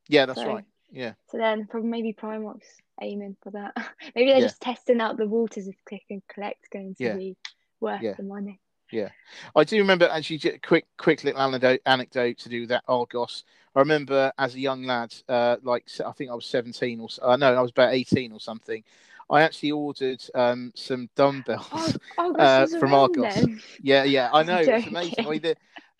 yeah 0.08 0.26
that's 0.26 0.40
So- 0.40 0.54
right 0.54 0.64
yeah 0.92 1.12
So 1.30 1.38
then 1.38 1.66
probably 1.66 1.88
maybe 1.90 2.12
Primark's 2.12 2.76
aiming 3.00 3.36
for 3.42 3.50
that. 3.52 3.74
maybe 4.14 4.30
they're 4.30 4.40
Yeah. 4.40 4.46
just 4.46 4.60
testing 4.60 5.00
out 5.00 5.16
the 5.16 5.26
waters 5.26 5.68
of 5.68 5.74
click 5.86 6.04
and 6.10 6.22
collect 6.28 6.70
going 6.70 6.94
to 6.96 7.04
Yeah. 7.04 7.16
be 7.16 7.36
worth 7.80 8.02
Yeah. 8.02 8.14
the 8.16 8.22
money. 8.22 8.60
Yeah, 8.92 9.10
I 9.54 9.62
do 9.62 9.78
remember 9.78 10.08
actually. 10.10 10.58
Quick, 10.58 10.86
quick 10.98 11.22
little 11.22 11.40
anecdote, 11.40 11.80
anecdote 11.86 12.38
to 12.38 12.48
do 12.48 12.60
with 12.60 12.70
that 12.70 12.82
Argos. 12.88 13.44
I 13.76 13.78
remember 13.78 14.32
as 14.36 14.56
a 14.56 14.60
young 14.60 14.82
lad, 14.82 15.14
uh, 15.28 15.58
like 15.62 15.88
I 16.04 16.10
think 16.10 16.30
I 16.30 16.34
was 16.34 16.44
seventeen 16.46 16.98
or 16.98 17.08
so, 17.08 17.22
uh, 17.22 17.36
no, 17.36 17.54
I 17.54 17.60
was 17.60 17.70
about 17.70 17.94
eighteen 17.94 18.32
or 18.32 18.40
something. 18.40 18.82
I 19.30 19.42
actually 19.42 19.70
ordered 19.70 20.20
um, 20.34 20.72
some 20.74 21.08
dumbbells. 21.14 21.68
Oh, 21.72 21.92
Argos 22.18 22.74
Uh, 22.74 22.78
from 22.80 22.92
Argos. 22.92 23.32
then. 23.34 23.60
Yeah, 23.80 24.02
yeah, 24.02 24.28
I 24.32 24.42
know. 24.42 24.58
It's 24.58 24.86
amazing. 24.88 25.24
I 25.24 25.30
mean, 25.30 25.54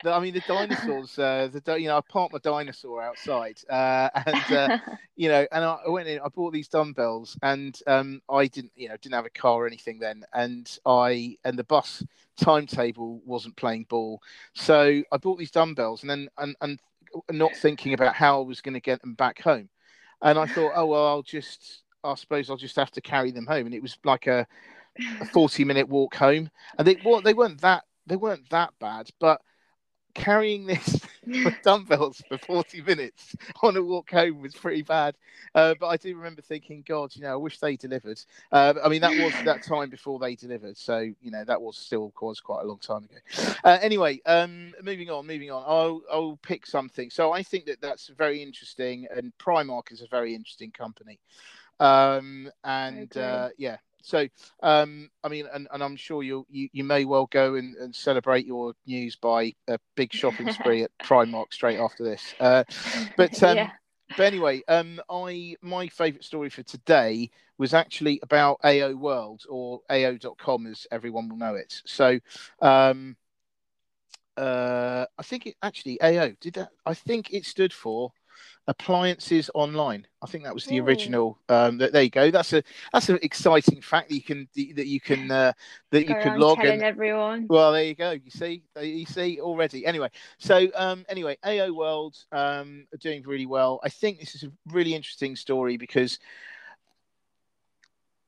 I 0.04 0.21
mean, 0.21 0.35
the 0.35 0.42
dinosaurs. 0.47 1.19
Uh, 1.19 1.49
the 1.52 1.75
you 1.76 1.88
know, 1.88 1.99
I 1.99 2.00
parked 2.00 2.33
my 2.33 2.38
dinosaur 2.38 3.02
outside, 3.02 3.59
uh, 3.69 4.09
and 4.26 4.57
uh, 4.57 4.78
you 5.16 5.28
know, 5.28 5.47
and 5.52 5.64
I 5.64 5.78
went 5.88 6.09
in. 6.09 6.21
I 6.21 6.28
bought 6.28 6.52
these 6.52 6.69
dumbbells, 6.69 7.37
and 7.42 7.78
um, 7.87 8.23
I 8.30 8.47
didn't, 8.47 8.73
you 8.76 8.88
know, 8.88 8.97
didn't 8.97 9.14
have 9.14 9.26
a 9.26 9.30
car 9.30 9.62
or 9.62 9.66
anything 9.66 9.99
then, 9.99 10.25
and 10.33 10.78
I 10.87 11.37
and 11.45 11.59
the 11.59 11.64
bus 11.64 12.04
timetable 12.40 13.21
wasn't 13.25 13.57
playing 13.57 13.87
ball, 13.88 14.21
so 14.54 15.02
I 15.12 15.16
bought 15.19 15.38
these 15.38 15.50
dumbbells, 15.50 16.02
and 16.02 16.11
then 16.11 16.28
and 16.38 16.57
and 16.61 16.80
not 17.30 17.54
thinking 17.57 17.92
about 17.92 18.14
how 18.14 18.40
I 18.40 18.45
was 18.45 18.61
going 18.61 18.75
to 18.75 18.80
get 18.80 19.00
them 19.00 19.14
back 19.14 19.40
home, 19.42 19.69
and 20.23 20.38
I 20.38 20.47
thought, 20.47 20.73
oh 20.75 20.87
well, 20.87 21.07
I'll 21.07 21.23
just, 21.23 21.83
I 22.04 22.14
suppose 22.14 22.49
I'll 22.49 22.57
just 22.57 22.76
have 22.76 22.90
to 22.92 23.00
carry 23.00 23.33
them 23.33 23.47
home, 23.47 23.66
and 23.66 23.75
it 23.75 23.83
was 23.83 23.99
like 24.04 24.26
a 24.26 24.47
a 25.21 25.25
40 25.25 25.64
minute 25.64 25.88
walk 25.88 26.14
home 26.16 26.50
and 26.76 26.87
they 26.87 26.97
well, 27.04 27.21
they 27.21 27.33
weren't 27.33 27.61
that 27.61 27.85
they 28.07 28.16
weren't 28.16 28.49
that 28.50 28.73
bad 28.80 29.09
but 29.21 29.40
carrying 30.14 30.67
this 30.67 31.00
with 31.45 31.61
dumbbells 31.62 32.23
for 32.29 32.38
40 32.38 32.83
minutes 32.83 33.35
on 33.62 33.76
a 33.76 33.83
walk 33.83 34.11
home 34.11 34.40
was 34.40 34.55
pretty 34.55 34.83
bad. 34.83 35.17
Uh, 35.55 35.75
but 35.79 35.88
i 35.88 35.97
do 35.97 36.17
remember 36.17 36.43
thinking 36.43 36.83
god 36.87 37.14
you 37.14 37.23
know 37.23 37.33
i 37.33 37.37
wish 37.37 37.59
they 37.59 37.76
delivered. 37.76 38.21
Uh, 38.52 38.75
i 38.85 38.88
mean 38.88 39.00
that 39.00 39.17
was 39.17 39.40
that 39.43 39.62
time 39.62 39.88
before 39.90 40.19
they 40.19 40.35
delivered 40.35 40.76
so 40.76 40.99
you 41.21 41.31
know 41.31 41.45
that 41.45 41.61
was 41.61 41.76
still 41.76 42.12
was 42.21 42.40
quite 42.40 42.62
a 42.62 42.67
long 42.67 42.79
time 42.79 43.05
ago. 43.05 43.52
Uh, 43.64 43.79
anyway 43.81 44.21
um 44.26 44.73
moving 44.83 45.11
on 45.11 45.26
moving 45.26 45.50
on. 45.50 45.62
I'll 45.67 46.02
i'll 46.11 46.38
pick 46.43 46.67
something. 46.67 47.11
So 47.11 47.33
i 47.33 47.43
think 47.43 47.67
that 47.67 47.81
that's 47.81 48.09
very 48.09 48.43
interesting 48.43 49.07
and 49.14 49.33
primark 49.38 49.93
is 49.93 50.02
a 50.02 50.07
very 50.09 50.35
interesting 50.35 50.71
company. 50.71 51.19
Um 51.79 52.50
and 52.64 53.17
uh 53.17 53.49
yeah 53.57 53.76
so 54.02 54.26
um 54.62 55.11
i 55.25 55.28
mean 55.28 55.47
and, 55.52 55.69
and 55.73 55.83
i'm 55.83 55.97
sure 55.97 56.23
you'll 56.23 56.47
you, 56.50 56.69
you 56.73 56.85
may 56.85 57.04
well 57.04 57.26
go 57.26 57.54
and, 57.54 57.76
and 57.76 57.95
celebrate 57.95 58.47
your 58.47 58.75
news 58.87 59.16
by 59.16 59.52
a 59.69 59.78
big 59.95 60.12
shopping 60.12 60.50
spree 60.52 60.83
at 60.83 60.90
primark 61.02 61.52
straight 61.52 61.78
after 61.78 62.04
this 62.04 62.35
uh 62.40 62.64
but 63.16 63.42
um 63.42 63.57
yeah. 63.57 63.71
but 64.16 64.25
anyway 64.25 64.62
um 64.69 65.00
i 65.11 65.54
my 65.62 65.87
favorite 65.88 66.25
story 66.25 66.50
for 66.50 66.62
today 66.62 67.30
was 67.59 67.75
actually 67.75 68.19
about 68.23 68.59
ao 68.64 68.92
world 68.95 69.42
or 69.49 69.80
ao.com 69.90 70.66
as 70.66 70.87
everyone 70.90 71.28
will 71.28 71.37
know 71.37 71.54
it 71.54 71.83
so 71.85 72.19
um 72.62 73.16
uh 74.37 75.04
i 75.19 75.23
think 75.23 75.47
it 75.47 75.57
actually 75.62 76.00
ao 76.00 76.30
did 76.40 76.54
that 76.54 76.71
i 76.87 76.95
think 76.95 77.33
it 77.33 77.45
stood 77.45 77.73
for 77.73 78.12
appliances 78.71 79.50
online 79.55 80.07
i 80.23 80.27
think 80.27 80.45
that 80.45 80.55
was 80.55 80.65
the 80.65 80.79
Ooh. 80.79 80.85
original 80.85 81.39
um 81.49 81.79
th- 81.79 81.91
there 81.91 82.05
you 82.05 82.11
go 82.11 82.31
that's 82.31 82.53
a 82.53 82.62
that's 82.93 83.09
an 83.09 83.19
exciting 83.21 83.81
fact 83.83 84.09
that 84.09 84.15
you 84.15 84.23
can 84.23 84.49
that 84.55 84.87
you 84.87 85.00
can 85.00 85.31
uh 85.31 85.53
that 85.91 86.09
you 86.09 86.15
can 86.15 86.39
log 86.39 86.65
and 86.65 86.83
everyone. 86.83 87.47
well, 87.49 87.73
there 87.73 87.85
you 87.85 87.95
go. 87.95 88.12
You 88.12 88.31
see, 88.31 88.62
you 88.81 89.07
see 89.07 89.41
already. 89.41 89.87
Anyway, 89.87 90.11
so 90.39 90.69
um, 90.75 91.05
anyway, 91.09 91.37
AO 91.45 91.73
World 91.73 92.17
um, 92.33 92.87
are 92.93 92.99
doing 92.99 93.23
really 93.23 93.47
well. 93.47 93.81
I 93.83 93.89
think 93.89 94.19
this 94.19 94.35
is 94.35 94.45
a 94.45 94.53
really 94.67 94.95
interesting 94.95 95.37
story 95.37 95.77
because 95.77 96.19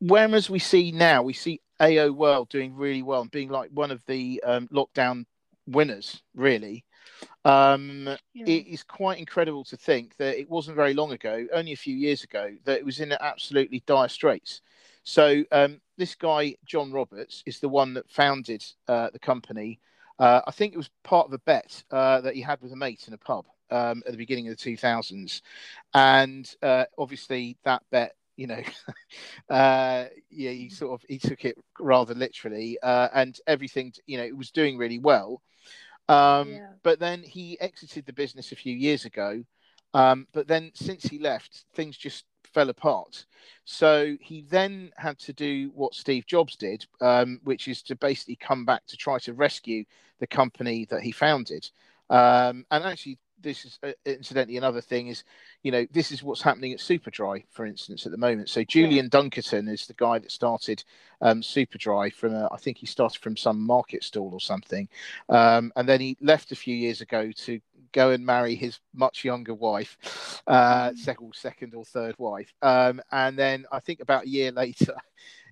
whereas 0.00 0.50
we 0.50 0.58
see 0.58 0.92
now, 0.92 1.22
we 1.22 1.32
see 1.32 1.60
AO 1.80 2.10
World 2.12 2.48
doing 2.48 2.74
really 2.74 3.02
well 3.02 3.22
and 3.22 3.30
being 3.30 3.48
like 3.48 3.70
one 3.72 3.90
of 3.90 4.02
the 4.06 4.42
um, 4.44 4.68
lockdown 4.68 5.24
winners, 5.66 6.22
really. 6.34 6.84
Um, 7.44 8.16
Yeah. 8.34 8.46
it 8.46 8.66
is 8.66 8.82
quite 8.82 9.18
incredible 9.18 9.64
to 9.64 9.76
think 9.76 10.16
that 10.16 10.38
it 10.38 10.48
wasn't 10.48 10.76
very 10.76 10.94
long 10.94 11.12
ago, 11.12 11.46
only 11.52 11.72
a 11.72 11.76
few 11.76 11.96
years 11.96 12.24
ago, 12.24 12.54
that 12.64 12.78
it 12.78 12.84
was 12.84 13.00
in 13.00 13.12
absolutely 13.12 13.82
dire 13.86 14.08
straits. 14.08 14.60
So 15.04 15.44
um, 15.50 15.80
this 15.96 16.14
guy 16.14 16.56
John 16.64 16.92
Roberts 16.92 17.42
is 17.46 17.58
the 17.60 17.68
one 17.68 17.94
that 17.94 18.08
founded 18.10 18.64
uh, 18.88 19.10
the 19.12 19.18
company. 19.18 19.80
Uh, 20.18 20.40
I 20.46 20.50
think 20.52 20.72
it 20.74 20.76
was 20.78 20.90
part 21.02 21.26
of 21.26 21.32
a 21.32 21.38
bet 21.38 21.82
uh, 21.90 22.20
that 22.20 22.34
he 22.34 22.40
had 22.42 22.60
with 22.62 22.72
a 22.72 22.76
mate 22.76 23.04
in 23.08 23.14
a 23.14 23.18
pub 23.18 23.46
um, 23.70 24.02
at 24.06 24.12
the 24.12 24.18
beginning 24.18 24.48
of 24.48 24.56
the 24.56 24.62
2000s, 24.62 25.42
and 25.94 26.54
uh, 26.62 26.84
obviously 26.98 27.56
that 27.64 27.82
bet. 27.90 28.14
You 28.36 28.46
know, 28.46 28.62
uh, 29.50 30.06
yeah, 30.30 30.50
he 30.50 30.68
sort 30.70 30.92
of 30.92 31.06
he 31.08 31.18
took 31.18 31.44
it 31.44 31.58
rather 31.78 32.14
literally, 32.14 32.78
uh, 32.82 33.08
and 33.14 33.38
everything. 33.46 33.92
You 34.06 34.18
know, 34.18 34.24
it 34.24 34.36
was 34.36 34.50
doing 34.50 34.78
really 34.78 34.98
well. 34.98 35.42
Um, 36.08 36.52
Yeah. 36.52 36.68
But 36.82 36.98
then 36.98 37.22
he 37.22 37.60
exited 37.60 38.06
the 38.06 38.12
business 38.12 38.50
a 38.52 38.56
few 38.56 38.74
years 38.74 39.04
ago. 39.04 39.44
Um, 39.94 40.26
but 40.32 40.48
then 40.48 40.72
since 40.74 41.04
he 41.04 41.18
left, 41.18 41.64
things 41.74 41.96
just 41.96 42.24
fell 42.44 42.70
apart. 42.70 43.26
So 43.64 44.16
he 44.20 44.42
then 44.42 44.92
had 44.96 45.18
to 45.20 45.32
do 45.32 45.70
what 45.74 45.94
Steve 45.94 46.26
Jobs 46.26 46.56
did, 46.56 46.86
um, 47.00 47.40
which 47.44 47.68
is 47.68 47.82
to 47.84 47.96
basically 47.96 48.36
come 48.36 48.64
back 48.64 48.84
to 48.86 48.96
try 48.96 49.18
to 49.20 49.34
rescue 49.34 49.84
the 50.18 50.26
company 50.26 50.86
that 50.86 51.02
he 51.02 51.12
founded. 51.12 51.70
Um, 52.10 52.66
and 52.70 52.84
actually, 52.84 53.18
this 53.42 53.64
is 53.64 53.78
uh, 53.82 53.92
incidentally 54.04 54.56
another 54.56 54.80
thing 54.80 55.08
is, 55.08 55.24
you 55.62 55.72
know, 55.72 55.86
this 55.92 56.10
is 56.12 56.22
what's 56.22 56.42
happening 56.42 56.72
at 56.72 56.78
Superdry, 56.78 57.44
for 57.50 57.66
instance, 57.66 58.06
at 58.06 58.12
the 58.12 58.18
moment. 58.18 58.48
So 58.48 58.64
Julian 58.64 59.10
Dunkerton 59.10 59.68
is 59.72 59.86
the 59.86 59.94
guy 59.94 60.18
that 60.18 60.30
started 60.32 60.84
um, 61.20 61.40
Superdry 61.42 62.12
from, 62.12 62.34
a, 62.34 62.48
I 62.52 62.56
think 62.56 62.78
he 62.78 62.86
started 62.86 63.20
from 63.20 63.36
some 63.36 63.60
market 63.60 64.04
stall 64.04 64.30
or 64.32 64.40
something, 64.40 64.88
um, 65.28 65.72
and 65.76 65.88
then 65.88 66.00
he 66.00 66.16
left 66.20 66.52
a 66.52 66.56
few 66.56 66.74
years 66.74 67.00
ago 67.00 67.30
to 67.32 67.60
go 67.92 68.10
and 68.10 68.24
marry 68.24 68.54
his 68.54 68.78
much 68.94 69.24
younger 69.24 69.54
wife, 69.54 70.42
uh, 70.46 70.90
Mm. 70.90 70.98
second, 70.98 71.34
second 71.34 71.74
or 71.74 71.84
third 71.84 72.14
wife, 72.18 72.52
um, 72.62 73.00
and 73.10 73.38
then 73.38 73.66
I 73.70 73.80
think 73.80 74.00
about 74.00 74.24
a 74.24 74.28
year 74.28 74.50
later, 74.62 74.96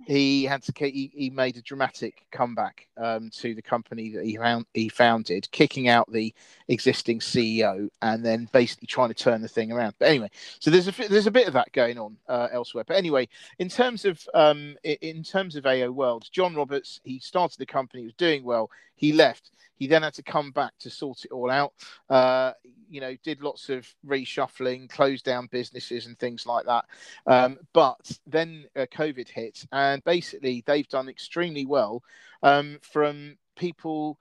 he 0.06 0.44
had 0.44 0.62
to 0.62 0.72
he, 0.76 1.10
he 1.14 1.30
made 1.30 1.56
a 1.56 1.62
dramatic 1.62 2.24
comeback 2.30 2.86
um, 2.96 3.30
to 3.30 3.54
the 3.54 3.62
company 3.62 4.10
that 4.10 4.24
he 4.24 4.36
found 4.36 4.66
he 4.74 4.88
founded, 4.88 5.50
kicking 5.50 5.88
out 5.88 6.10
the 6.10 6.34
existing 6.68 7.20
CEO 7.20 7.88
and 8.02 8.24
then 8.24 8.48
basically 8.52 8.86
trying 8.86 9.08
to 9.08 9.14
turn 9.14 9.42
the 9.42 9.48
thing 9.48 9.72
around. 9.72 9.94
But 9.98 10.08
anyway, 10.08 10.30
so 10.58 10.70
there's 10.70 10.88
a 10.88 11.08
there's 11.08 11.26
a 11.26 11.30
bit 11.30 11.46
of 11.46 11.52
that 11.54 11.72
going 11.72 11.98
on 11.98 12.16
uh, 12.28 12.48
elsewhere. 12.52 12.84
But 12.86 12.96
anyway, 12.96 13.28
in 13.58 13.68
terms 13.68 14.04
of 14.04 14.26
um, 14.34 14.76
in 14.82 15.22
terms 15.22 15.56
of 15.56 15.66
AO 15.66 15.90
World, 15.90 16.28
John 16.32 16.54
Roberts 16.54 17.00
he 17.04 17.18
started 17.18 17.58
the 17.58 17.66
company, 17.66 18.02
he 18.02 18.06
was 18.06 18.14
doing 18.14 18.44
well. 18.44 18.70
He 18.96 19.12
left. 19.12 19.52
He 19.80 19.86
then 19.86 20.02
had 20.02 20.12
to 20.14 20.22
come 20.22 20.50
back 20.50 20.72
to 20.80 20.90
sort 20.90 21.24
it 21.24 21.32
all 21.32 21.50
out. 21.50 21.72
Uh, 22.10 22.52
you 22.90 23.00
know, 23.00 23.16
did 23.24 23.40
lots 23.40 23.70
of 23.70 23.88
reshuffling, 24.06 24.90
closed 24.90 25.24
down 25.24 25.48
businesses 25.50 26.04
and 26.04 26.18
things 26.18 26.44
like 26.44 26.66
that. 26.66 26.84
Um, 27.26 27.58
but 27.72 28.18
then 28.26 28.66
uh, 28.76 28.84
COVID 28.92 29.28
hit, 29.28 29.64
and 29.72 29.89
basically 30.04 30.62
they've 30.66 30.88
done 30.88 31.08
extremely 31.08 31.66
well 31.66 32.02
um, 32.42 32.78
from 32.82 33.36
people 33.56 34.18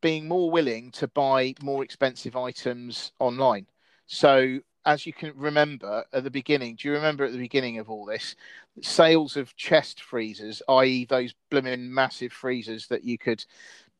being 0.00 0.26
more 0.26 0.50
willing 0.50 0.90
to 0.90 1.08
buy 1.08 1.54
more 1.62 1.82
expensive 1.82 2.36
items 2.36 3.12
online. 3.20 3.66
So, 4.06 4.58
as 4.84 5.06
you 5.06 5.12
can 5.12 5.32
remember 5.36 6.04
at 6.12 6.24
the 6.24 6.30
beginning, 6.30 6.74
do 6.74 6.88
you 6.88 6.94
remember 6.94 7.24
at 7.24 7.30
the 7.32 7.38
beginning 7.38 7.78
of 7.78 7.88
all 7.88 8.04
this, 8.04 8.34
sales 8.82 9.36
of 9.36 9.54
chest 9.56 10.02
freezers, 10.02 10.60
i.e., 10.68 11.04
those 11.04 11.34
blooming 11.50 11.92
massive 11.92 12.32
freezers 12.32 12.88
that 12.88 13.04
you 13.04 13.16
could 13.16 13.44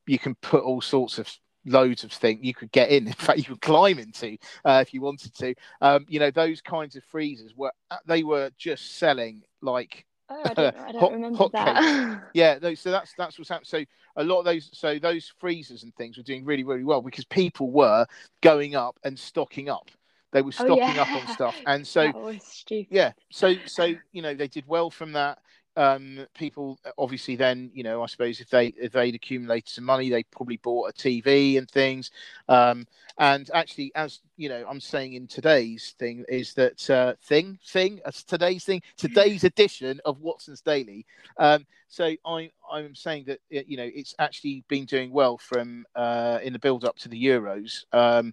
you 0.07 0.19
can 0.19 0.35
put 0.37 0.65
all 0.65 0.81
sorts 0.81 1.19
of 1.19 1.33
loads 1.65 2.03
of 2.03 2.11
things 2.11 2.41
you 2.43 2.53
could 2.55 2.73
get 2.73 2.91
in 2.91 3.07
in 3.07 3.13
fact 3.13 3.39
you 3.39 3.45
could 3.45 3.61
climb 3.61 3.99
into 3.99 4.37
uh, 4.65 4.83
if 4.85 4.93
you 4.93 5.01
wanted 5.01 5.33
to 5.35 5.55
um, 5.81 6.05
you 6.09 6.19
know 6.19 6.31
those 6.31 6.61
kinds 6.61 6.97
of 6.97 7.05
freezers 7.05 7.55
were 7.57 7.73
they 8.07 8.25
were 8.25 8.51
just 8.59 8.99
selling 8.99 9.43
like 9.61 10.05
Oh, 10.35 10.45
I 10.47 10.55
don't, 10.55 10.75
I 10.77 10.93
don't 10.93 11.01
Hot- 11.01 11.13
remember 11.13 11.39
hot 11.39 11.53
that. 11.53 12.23
yeah 12.35 12.59
those, 12.59 12.81
so 12.81 12.91
that's 12.91 13.13
that's 13.15 13.39
what's 13.39 13.51
happened. 13.51 13.67
so 13.67 13.85
a 14.17 14.25
lot 14.25 14.39
of 14.39 14.45
those 14.47 14.71
so 14.73 14.99
those 14.99 15.33
freezers 15.39 15.83
and 15.83 15.95
things 15.97 16.17
were 16.17 16.23
doing 16.23 16.45
really 16.45 16.65
really 16.65 16.85
well 16.85 17.03
because 17.03 17.25
people 17.27 17.71
were 17.71 18.07
going 18.43 18.75
up 18.75 18.99
and 19.05 19.19
stocking 19.19 19.69
up 19.69 19.91
they 20.33 20.41
were 20.43 20.53
Oh, 20.59 20.65
stocking 20.65 20.99
up 20.99 21.15
on 21.15 21.27
stuff 21.27 21.57
and 21.67 21.87
so 21.87 22.07
that 22.07 22.15
was 22.15 22.43
stupid. 22.43 22.89
yeah 22.95 23.13
so 23.31 23.55
so 23.67 23.95
you 24.13 24.23
know 24.23 24.35
they 24.35 24.49
did 24.49 24.67
well 24.67 24.91
from 24.91 25.13
that 25.13 25.39
um 25.77 26.27
people 26.35 26.79
obviously 26.99 27.35
then 27.35 27.71
you 27.73 27.83
know 27.83 28.03
i 28.03 28.07
suppose 28.07 28.41
if 28.41 28.51
they 28.51 28.67
if 28.79 28.93
they'd 28.93 29.15
accumulated 29.15 29.69
some 29.69 29.85
money 29.85 30.11
they 30.11 30.23
probably 30.25 30.59
bought 30.59 30.91
a 30.91 30.93
tv 30.93 31.59
and 31.59 31.71
things. 31.71 32.11
Um 32.49 32.87
and 33.19 33.51
actually 33.55 33.93
as 33.95 34.21
you 34.37 34.49
know 34.49 34.65
i'm 34.69 34.81
saying 34.81 35.15
in 35.15 35.27
today's 35.27 35.95
thing 35.99 36.25
is 36.29 36.55
that 36.55 36.89
uh 36.91 37.15
thing 37.25 37.59
thing 37.67 38.01
as 38.05 38.23
today's 38.23 38.65
thing 38.65 38.83
today's 38.97 39.45
edition 39.45 40.01
of 40.05 40.21
watson's 40.21 40.61
daily. 40.61 41.07
Um 41.39 41.67
so 41.89 42.15
i 42.27 42.51
i'm 42.71 42.95
saying 42.95 43.25
that 43.27 43.41
you 43.51 43.77
know 43.77 43.89
it's 43.95 44.15
actually 44.19 44.65
been 44.69 44.85
doing 44.85 45.11
well 45.13 45.39
from 45.39 45.85
uh 45.95 46.39
in 46.43 46.53
the 46.53 46.59
build 46.59 46.85
up 46.85 46.97
to 46.97 47.09
the 47.09 47.25
euros 47.25 47.85
um 47.93 48.33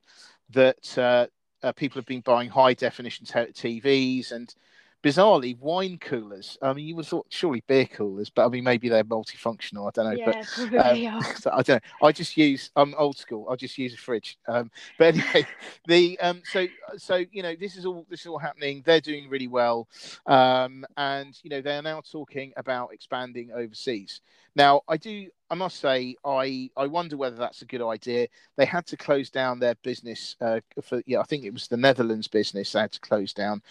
that 0.49 0.97
uh, 0.97 1.27
uh 1.63 1.71
people 1.73 1.99
have 1.99 2.05
been 2.05 2.21
buying 2.21 2.49
high 2.49 2.73
definition 2.73 3.25
t- 3.25 3.79
tvs 3.81 4.31
and 4.31 4.55
bizarrely, 5.03 5.57
wine 5.59 5.97
coolers. 5.97 6.57
I 6.61 6.73
mean, 6.73 6.85
you 6.85 6.95
would 6.95 7.05
have 7.05 7.09
thought 7.09 7.27
surely 7.29 7.63
beer 7.67 7.85
coolers, 7.85 8.29
but 8.29 8.45
I 8.45 8.49
mean, 8.49 8.63
maybe 8.63 8.89
they're 8.89 9.03
multifunctional. 9.03 9.87
I 9.87 9.91
don't 9.93 10.05
know. 10.05 10.17
Yeah, 10.17 10.43
but 10.71 11.15
um, 11.15 11.21
so 11.39 11.51
I 11.51 11.61
don't 11.61 11.83
know. 11.83 12.07
I 12.07 12.11
just 12.11 12.35
use. 12.35 12.71
I'm 12.75 12.93
old 12.97 13.17
school. 13.17 13.47
I 13.49 13.55
just 13.55 13.77
use 13.77 13.93
a 13.93 13.97
fridge. 13.97 14.37
Um, 14.47 14.71
but 14.97 15.15
anyway, 15.15 15.47
the 15.87 16.19
um, 16.19 16.41
so 16.43 16.67
so 16.97 17.23
you 17.31 17.43
know 17.43 17.55
this 17.55 17.75
is 17.75 17.85
all 17.85 18.05
this 18.09 18.21
is 18.21 18.27
all 18.27 18.39
happening. 18.39 18.83
They're 18.85 19.01
doing 19.01 19.29
really 19.29 19.47
well, 19.47 19.87
um, 20.25 20.85
and 20.97 21.37
you 21.43 21.49
know 21.49 21.61
they 21.61 21.77
are 21.77 21.81
now 21.81 22.01
talking 22.01 22.53
about 22.57 22.93
expanding 22.93 23.51
overseas. 23.51 24.21
Now, 24.55 24.81
I 24.87 24.97
do. 24.97 25.27
I 25.51 25.55
must 25.55 25.79
say, 25.79 26.15
I 26.25 26.69
I 26.75 26.87
wonder 26.87 27.17
whether 27.17 27.37
that's 27.37 27.61
a 27.61 27.65
good 27.65 27.81
idea. 27.81 28.27
They 28.57 28.65
had 28.65 28.85
to 28.87 28.97
close 28.97 29.29
down 29.29 29.59
their 29.59 29.75
business 29.75 30.35
uh, 30.41 30.59
for 30.81 31.01
yeah, 31.05 31.19
I 31.19 31.23
think 31.23 31.45
it 31.45 31.53
was 31.53 31.67
the 31.67 31.77
Netherlands 31.77 32.27
business. 32.27 32.71
They 32.71 32.81
had 32.81 32.91
to 32.91 32.99
close 32.99 33.33
down. 33.33 33.61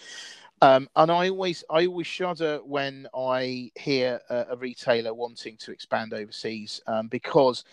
Um, 0.61 0.89
and 0.95 1.09
I 1.11 1.29
always, 1.29 1.63
I 1.69 1.85
always 1.85 2.07
shudder 2.07 2.59
when 2.63 3.07
I 3.15 3.71
hear 3.75 4.19
a, 4.29 4.47
a 4.51 4.57
retailer 4.57 5.13
wanting 5.13 5.55
to 5.57 5.71
expand 5.71 6.13
overseas 6.13 6.81
um, 6.87 7.07
because 7.07 7.63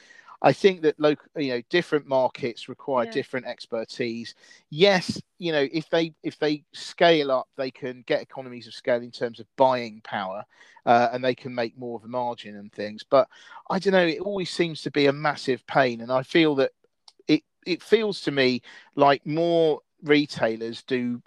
I 0.42 0.52
think 0.52 0.82
that 0.82 1.00
local, 1.00 1.26
you 1.36 1.54
know, 1.54 1.62
different 1.70 2.06
markets 2.06 2.68
require 2.68 3.06
Yeah. 3.06 3.10
different 3.12 3.46
expertise. 3.46 4.34
Yes, 4.70 5.20
you 5.38 5.50
know, 5.52 5.66
if 5.72 5.88
they 5.90 6.14
if 6.22 6.38
they 6.38 6.62
scale 6.72 7.32
up, 7.32 7.48
they 7.56 7.70
can 7.70 8.04
get 8.06 8.22
economies 8.22 8.66
of 8.68 8.74
scale 8.74 9.02
in 9.02 9.10
terms 9.10 9.40
of 9.40 9.46
buying 9.56 10.00
power, 10.04 10.44
uh, 10.84 11.08
and 11.12 11.24
they 11.24 11.34
can 11.34 11.54
make 11.54 11.76
more 11.76 11.98
of 11.98 12.04
a 12.04 12.08
margin 12.08 12.56
and 12.56 12.72
things. 12.72 13.02
But 13.08 13.28
I 13.70 13.78
don't 13.78 13.94
know, 13.94 14.06
it 14.06 14.20
always 14.20 14.50
seems 14.50 14.82
to 14.82 14.90
be 14.90 15.06
a 15.06 15.12
massive 15.12 15.66
pain, 15.66 16.02
and 16.02 16.12
I 16.12 16.22
feel 16.22 16.54
that 16.56 16.72
it 17.28 17.42
it 17.66 17.82
feels 17.82 18.20
to 18.22 18.30
me 18.30 18.62
like 18.94 19.26
more 19.26 19.80
retailers 20.02 20.82
do 20.82 21.22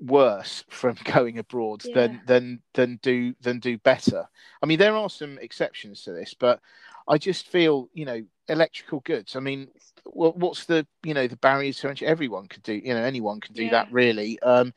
worse 0.00 0.64
from 0.68 0.96
going 1.04 1.38
abroad 1.38 1.84
Yeah. 1.84 1.94
than 1.94 2.20
than 2.26 2.62
than 2.74 2.96
do 3.02 3.34
than 3.40 3.58
do 3.60 3.78
better. 3.78 4.28
I 4.62 4.66
mean, 4.66 4.78
there 4.78 4.96
are 4.96 5.10
some 5.10 5.38
exceptions 5.38 6.02
to 6.04 6.12
this, 6.12 6.34
but 6.34 6.60
I 7.06 7.18
just 7.18 7.48
feel 7.48 7.88
you 7.92 8.04
know 8.04 8.22
electrical 8.48 9.00
goods. 9.00 9.36
I 9.36 9.40
mean, 9.40 9.68
what, 10.04 10.36
what's 10.36 10.64
the 10.66 10.86
you 11.02 11.14
know 11.14 11.26
the 11.26 11.36
barriers 11.36 11.78
to 11.80 11.88
entry? 11.88 12.06
Everyone 12.06 12.46
could 12.48 12.62
do 12.62 12.74
you 12.74 12.94
know 12.94 13.02
anyone 13.02 13.40
can 13.40 13.54
do 13.54 13.64
Yeah. 13.64 13.70
that 13.70 13.90
really. 13.90 14.40
Um, 14.40 14.72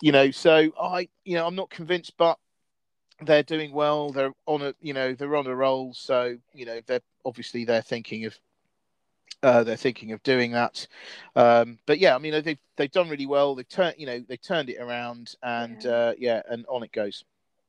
you 0.00 0.12
know, 0.12 0.30
so 0.30 0.70
I 0.80 1.08
you 1.24 1.36
know 1.36 1.46
I'm 1.46 1.56
not 1.56 1.70
convinced, 1.70 2.16
but 2.16 2.38
they're 3.22 3.42
doing 3.42 3.72
well. 3.72 4.10
They're 4.10 4.32
on 4.46 4.62
a 4.62 4.74
you 4.80 4.94
know 4.94 5.14
they're 5.14 5.36
on 5.36 5.46
a 5.46 5.54
roll. 5.54 5.94
So 5.94 6.36
you 6.52 6.66
know 6.66 6.80
they're 6.86 7.02
obviously 7.24 7.64
they're 7.64 7.82
thinking 7.82 8.24
of 8.24 8.38
uh, 9.42 9.64
they're 9.64 9.76
thinking 9.76 10.12
of 10.12 10.22
doing 10.22 10.52
that. 10.52 10.86
Um, 11.36 11.78
but 11.86 11.98
yeah, 11.98 12.14
I 12.14 12.18
mean 12.18 12.42
they've 12.42 12.58
they've 12.76 12.90
done 12.90 13.08
really 13.08 13.26
well. 13.26 13.54
They've 13.54 13.68
turned 13.68 13.94
you 13.98 14.06
know 14.06 14.20
they 14.20 14.36
turned 14.36 14.70
it 14.70 14.78
around 14.78 15.34
and 15.42 15.82
Yeah. 15.82 15.90
uh, 15.90 16.14
yeah 16.18 16.42
and 16.48 16.66
on 16.66 16.82
it 16.82 16.92
goes. 16.92 17.24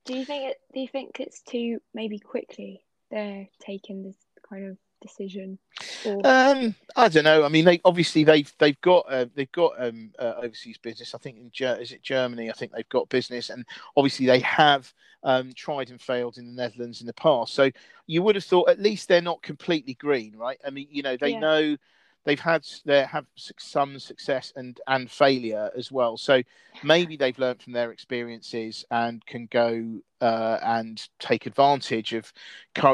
Do 0.06 0.16
you 0.18 0.26
think 0.26 0.52
it? 0.52 0.62
Do 0.74 0.80
you 0.80 0.88
think 0.88 1.20
it's 1.20 1.42
too 1.42 1.80
maybe 1.94 2.20
quickly 2.20 2.84
they're 3.10 3.48
taking 3.60 4.04
this 4.04 4.18
kind 4.50 4.66
of 4.68 4.78
decision? 5.02 5.60
Or 6.04 6.24
Um, 6.24 6.76
I 6.96 7.08
don't 7.10 7.24
know. 7.24 7.44
I 7.44 7.50
mean, 7.50 7.66
they 7.66 7.82
obviously 7.86 8.24
they've 8.24 8.52
they've 8.60 8.80
got 8.82 9.06
uh, 9.12 9.26
they've 9.36 9.52
got 9.52 9.74
um, 9.84 10.12
uh, 10.20 10.34
overseas 10.38 10.78
business. 10.78 11.16
I 11.16 11.18
think 11.18 11.38
in 11.38 11.50
Ger- 11.52 11.80
is 11.82 11.92
it 11.92 12.04
Germany? 12.04 12.50
I 12.50 12.54
think 12.54 12.72
they've 12.72 12.88
got 12.90 13.10
business, 13.10 13.50
and 13.50 13.66
obviously 13.96 14.26
they 14.26 14.40
have 14.40 14.94
um, 15.24 15.54
tried 15.56 15.90
and 15.90 16.02
failed 16.02 16.38
in 16.38 16.46
the 16.46 16.62
Netherlands 16.62 17.02
in 17.02 17.08
the 17.08 17.14
past. 17.14 17.54
So 17.54 17.72
you 18.08 18.22
would 18.24 18.36
have 18.36 18.44
thought 18.44 18.70
at 18.70 18.80
least 18.80 19.08
they're 19.08 19.22
not 19.22 19.42
completely 19.42 19.94
green, 19.96 20.36
right? 20.36 20.60
I 20.66 20.70
mean, 20.70 20.88
you 20.92 21.04
know, 21.04 21.18
they 21.18 21.32
Yeah. 21.32 21.40
know 21.40 21.78
they've 22.26 22.40
had 22.40 22.66
they 22.86 23.04
have 23.04 23.26
some 23.58 24.00
success 24.00 24.54
and 24.56 24.80
and 24.88 25.10
failure 25.10 25.72
as 25.76 25.92
well. 25.92 26.18
So 26.18 26.42
maybe 26.84 27.18
they've 27.18 27.38
learned 27.38 27.62
from 27.62 27.74
their 27.74 27.92
experiences 27.92 28.86
and 28.92 29.26
can 29.26 29.48
go 29.52 30.00
uh, 30.22 30.58
and 30.62 31.02
take 31.20 31.46
advantage 31.46 32.14
of 32.14 32.32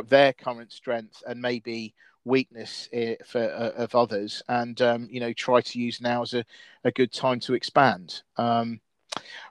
their 0.07 0.33
current 0.33 0.71
strength 0.71 1.23
and 1.27 1.41
maybe 1.41 1.93
weakness 2.27 2.89
for 3.25 3.41
uh, 3.41 3.71
of 3.81 3.95
others 3.95 4.43
and 4.49 4.81
um, 4.81 5.07
you 5.09 5.19
know 5.19 5.33
try 5.33 5.61
to 5.61 5.79
use 5.79 6.01
now 6.01 6.21
as 6.21 6.33
a, 6.33 6.43
a 6.83 6.91
good 6.91 7.11
time 7.11 7.39
to 7.39 7.53
expand 7.53 8.21
um, 8.35 8.81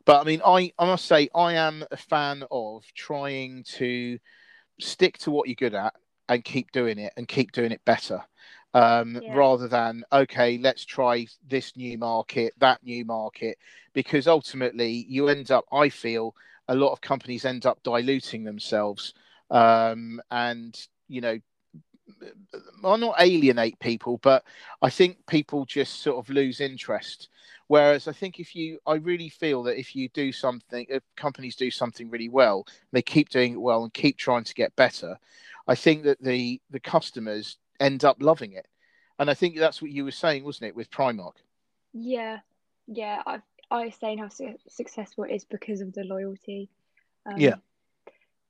but 0.05 0.21
i 0.21 0.25
mean 0.25 0.43
I, 0.45 0.71
I 0.79 0.85
must 0.85 1.07
say 1.07 1.31
i 1.35 1.55
am 1.55 1.85
a 1.91 1.97
fan 1.97 2.45
of 2.51 2.85
trying 2.95 3.65
to 3.77 4.19
stick 4.79 5.17
to 5.19 5.31
what 5.31 5.49
you're 5.49 5.55
good 5.55 5.75
at 5.75 5.95
and 6.29 6.45
keep 6.45 6.71
doing 6.71 6.99
it 6.99 7.15
and 7.17 7.27
keep 7.27 7.53
doing 7.53 7.73
it 7.73 7.81
better 7.87 8.23
um, 8.77 9.21
Yeah. 9.23 9.35
rather 9.35 9.69
than 9.69 10.05
okay 10.12 10.59
let's 10.59 10.85
try 10.85 11.27
this 11.49 11.77
new 11.77 11.97
market 11.97 12.53
that 12.59 12.83
new 12.85 13.05
market 13.07 13.57
because 13.95 14.29
ultimately 14.29 15.07
you 15.09 15.29
end 15.29 15.51
up 15.51 15.65
i 15.73 15.89
feel 15.89 16.35
a 16.69 16.75
lot 16.75 16.93
of 16.93 17.01
companies 17.01 17.47
end 17.47 17.65
up 17.65 17.83
diluting 17.83 18.45
themselves 18.45 19.15
um, 19.51 20.21
and 20.31 20.89
you 21.09 21.21
know 21.23 21.39
well, 22.83 22.99
not 22.99 23.17
alienate 23.21 23.79
people, 23.81 24.19
but 24.23 24.45
I 24.83 24.91
think 24.91 25.27
people 25.27 25.65
just 25.65 26.03
sort 26.03 26.19
of 26.19 26.31
lose 26.31 26.61
interest. 26.61 27.29
Whereas 27.69 28.07
I 28.07 28.12
think 28.12 28.39
if 28.39 28.55
you, 28.55 28.79
I 28.87 28.95
really 28.97 29.29
feel 29.29 29.62
that 29.65 29.79
if 29.79 29.97
you 29.97 30.09
do 30.11 30.33
something, 30.33 30.87
if 30.89 31.03
companies 31.17 31.57
do 31.57 31.71
something 31.71 32.11
really 32.11 32.29
well, 32.29 32.65
they 32.93 33.03
keep 33.03 33.29
doing 33.29 33.55
it 33.55 33.61
well 33.61 33.83
and 33.83 33.93
keep 33.93 34.17
trying 34.17 34.45
to 34.45 34.55
get 34.55 34.77
better. 34.77 35.19
I 35.67 35.75
think 35.75 36.05
that 36.05 36.23
the 36.23 36.61
the 36.71 36.81
customers 36.81 37.59
end 37.81 38.05
up 38.05 38.17
loving 38.21 38.53
it, 38.53 38.67
and 39.19 39.31
I 39.31 39.35
think 39.35 39.57
that's 39.57 39.81
what 39.83 39.91
you 39.91 40.05
were 40.05 40.11
saying, 40.12 40.45
wasn't 40.45 40.69
it, 40.69 40.77
with 40.77 40.91
Primark? 40.91 41.35
yeah, 41.93 42.41
yeah. 42.87 43.23
I 43.27 43.41
I 43.71 43.87
was 43.87 43.95
saying 43.97 44.19
how 44.19 44.29
su- 44.29 44.59
successful 44.69 45.25
it 45.25 45.33
is 45.33 45.45
because 45.45 45.81
of 45.81 45.93
the 45.93 46.05
loyalty. 46.05 46.69
Um, 47.25 47.39
Yeah. 47.39 47.57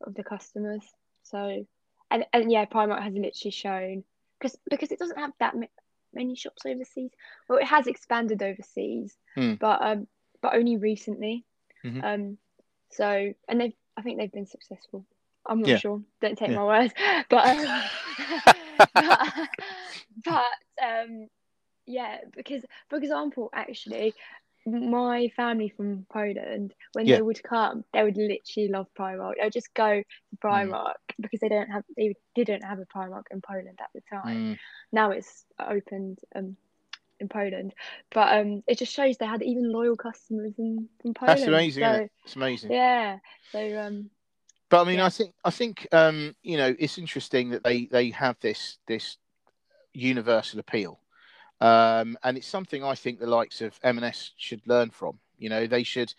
Of 0.02 0.14
the 0.14 0.24
customers. 0.24 0.82
So, 1.22 1.66
and 2.10 2.26
and 2.32 2.52
yeah, 2.52 2.66
Primark 2.66 3.02
has 3.02 3.14
literally 3.14 3.50
shown 3.50 4.04
because 4.38 4.58
because 4.68 4.92
it 4.92 4.98
doesn't 4.98 5.18
have 5.18 5.32
that 5.40 5.56
ma- 5.56 5.66
many 6.12 6.34
shops 6.36 6.66
overseas. 6.66 7.10
Well, 7.48 7.58
it 7.58 7.64
has 7.66 7.86
expanded 7.86 8.42
overseas, 8.42 9.16
Hmm. 9.34 9.54
but 9.54 9.80
um, 9.82 10.06
but 10.42 10.54
only 10.54 10.76
recently. 10.76 11.44
Mhm. 11.84 12.04
Um, 12.04 12.38
so 12.90 13.32
and 13.48 13.60
they've 13.60 13.74
I 13.96 14.02
think 14.02 14.18
they've 14.18 14.30
been 14.30 14.46
successful. 14.46 15.06
I'm 15.46 15.60
not 15.60 15.68
Yeah. 15.70 15.76
sure. 15.78 16.02
Don't 16.20 16.36
take 16.36 16.50
Yeah. 16.50 16.56
my 16.56 16.64
word, 16.64 16.92
but 17.30 17.46
um, 17.46 17.82
but, 18.98 19.20
but 20.24 20.84
um, 20.84 21.28
yeah, 21.86 22.18
because 22.36 22.62
for 22.88 22.96
example, 22.98 23.50
actually, 23.54 24.14
my 24.66 25.28
family 25.36 25.68
from 25.76 26.06
Poland, 26.12 26.74
when 26.92 27.06
Yeah. 27.06 27.16
they 27.16 27.20
would 27.22 27.42
come, 27.42 27.84
they 27.92 28.02
would 28.02 28.16
literally 28.16 28.68
love 28.70 28.86
Primark. 28.98 29.34
They 29.38 29.44
would 29.44 29.52
just 29.52 29.74
go 29.74 30.02
to 30.02 30.36
Primark 30.44 30.94
because 31.20 31.40
they 31.40 31.48
don't 31.48 31.68
have 31.70 31.84
they 31.96 32.14
didn't 32.34 32.62
have 32.62 32.78
a 32.78 32.86
Primark 32.86 33.24
in 33.30 33.40
Poland 33.40 33.78
at 33.80 33.90
the 33.94 34.02
time. 34.12 34.48
Mm, 34.48 34.58
Now 34.92 35.10
it's 35.10 35.44
opened 35.58 36.18
um 36.34 36.56
in 37.20 37.28
Poland, 37.28 37.72
but 38.12 38.38
um 38.40 38.62
it 38.66 38.78
just 38.78 38.92
shows 38.92 39.16
they 39.16 39.26
had 39.26 39.42
even 39.42 39.72
loyal 39.72 39.96
customers 39.96 40.54
in 40.58 40.88
from 41.02 41.14
Poland. 41.14 41.42
that's 41.42 41.46
amazing. 41.46 41.82
So 41.82 42.08
it? 42.08 42.10
It's 42.24 42.36
amazing. 42.36 42.74
yeah, 42.74 43.18
so 43.52 43.58
um 43.78 44.10
But 44.68 44.82
I 44.82 44.84
mean, 44.84 44.96
Yeah. 44.98 45.06
I 45.06 45.10
think 45.10 45.34
I 45.44 45.50
think 45.50 45.86
um, 45.92 46.34
you 46.42 46.56
know 46.56 46.74
it's 46.78 46.98
interesting 46.98 47.50
that 47.50 47.62
they 47.62 47.86
they 47.86 48.10
have 48.10 48.36
this 48.40 48.78
this 48.86 49.18
universal 49.92 50.58
appeal, 50.60 51.00
um, 51.60 52.18
and 52.22 52.36
it's 52.36 52.46
something 52.48 52.82
I 52.84 52.94
think 52.94 53.18
the 53.18 53.26
likes 53.26 53.60
of 53.60 53.78
M&S 53.82 54.32
should 54.36 54.60
learn 54.66 54.90
from. 54.90 55.18
You 55.38 55.50
know, 55.50 55.66
they 55.66 55.82
should 55.82 56.12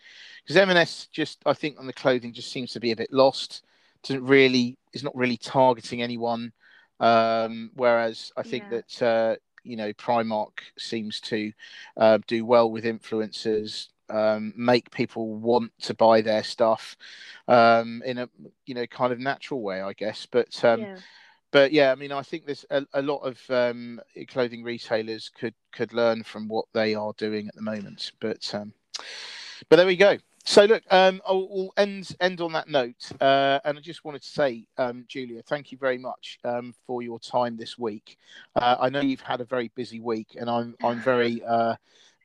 because 0.44 0.56
M&S 0.56 1.08
just 1.12 1.38
I 1.44 1.52
think 1.52 1.78
on 1.78 1.86
the 1.86 1.92
clothing 1.92 2.32
just 2.32 2.50
seems 2.52 2.72
to 2.72 2.80
be 2.80 2.92
a 2.92 2.96
bit 2.96 3.12
lost. 3.12 3.64
Doesn't 4.02 4.24
really 4.24 4.78
is 4.92 5.02
not 5.02 5.16
really 5.16 5.36
targeting 5.36 6.02
anyone. 6.02 6.52
Um, 7.00 7.70
whereas 7.74 8.32
I 8.36 8.42
think 8.42 8.64
Yeah. 8.70 8.80
that 8.80 9.02
uh, 9.02 9.36
you 9.64 9.76
know 9.76 9.92
Primark 9.92 10.60
seems 10.78 11.20
to 11.22 11.52
uh, 11.96 12.18
do 12.26 12.44
well 12.44 12.70
with 12.70 12.84
influencers, 12.84 13.88
um, 14.10 14.52
make 14.56 14.90
people 14.90 15.34
want 15.34 15.72
to 15.82 15.94
buy 15.94 16.20
their 16.20 16.42
stuff 16.42 16.96
um, 17.46 18.02
in 18.04 18.18
a 18.18 18.28
you 18.66 18.74
know 18.74 18.86
kind 18.86 19.12
of 19.12 19.18
natural 19.18 19.62
way, 19.62 19.80
I 19.80 19.92
guess. 19.92 20.26
But 20.26 20.64
um, 20.64 20.80
yeah. 20.80 20.96
but 21.50 21.72
yeah, 21.72 21.92
I 21.92 21.94
mean, 21.94 22.12
I 22.12 22.22
think 22.22 22.46
there's 22.46 22.64
a, 22.70 22.86
a 22.94 23.02
lot 23.02 23.18
of 23.18 23.38
um, 23.50 24.00
clothing 24.28 24.62
retailers 24.62 25.30
could 25.30 25.54
could 25.72 25.92
learn 25.92 26.22
from 26.22 26.48
what 26.48 26.66
they 26.72 26.94
are 26.94 27.12
doing 27.16 27.48
at 27.48 27.54
the 27.54 27.62
moment. 27.62 28.12
But 28.20 28.54
um, 28.54 28.72
but 29.68 29.76
there 29.76 29.86
we 29.86 29.96
go. 29.96 30.18
So 30.48 30.64
look, 30.64 30.82
um, 30.90 31.20
I'll, 31.26 31.46
we'll 31.46 31.72
end 31.76 32.16
end 32.20 32.40
on 32.40 32.52
that 32.52 32.68
note, 32.68 33.12
uh, 33.20 33.60
and 33.66 33.76
I 33.76 33.80
just 33.82 34.02
wanted 34.02 34.22
to 34.22 34.28
say, 34.28 34.66
um, 34.78 35.04
Julia, 35.06 35.42
thank 35.42 35.70
you 35.70 35.76
very 35.76 35.98
much 35.98 36.38
um, 36.42 36.74
for 36.86 37.02
your 37.02 37.18
time 37.18 37.58
this 37.58 37.76
week. 37.76 38.16
Uh, 38.56 38.76
I 38.80 38.88
know 38.88 39.00
you've 39.00 39.20
had 39.20 39.42
a 39.42 39.44
very 39.44 39.70
busy 39.74 40.00
week, 40.00 40.36
and 40.40 40.48
I'm 40.48 40.74
I'm 40.82 41.00
very 41.00 41.42
uh, 41.46 41.74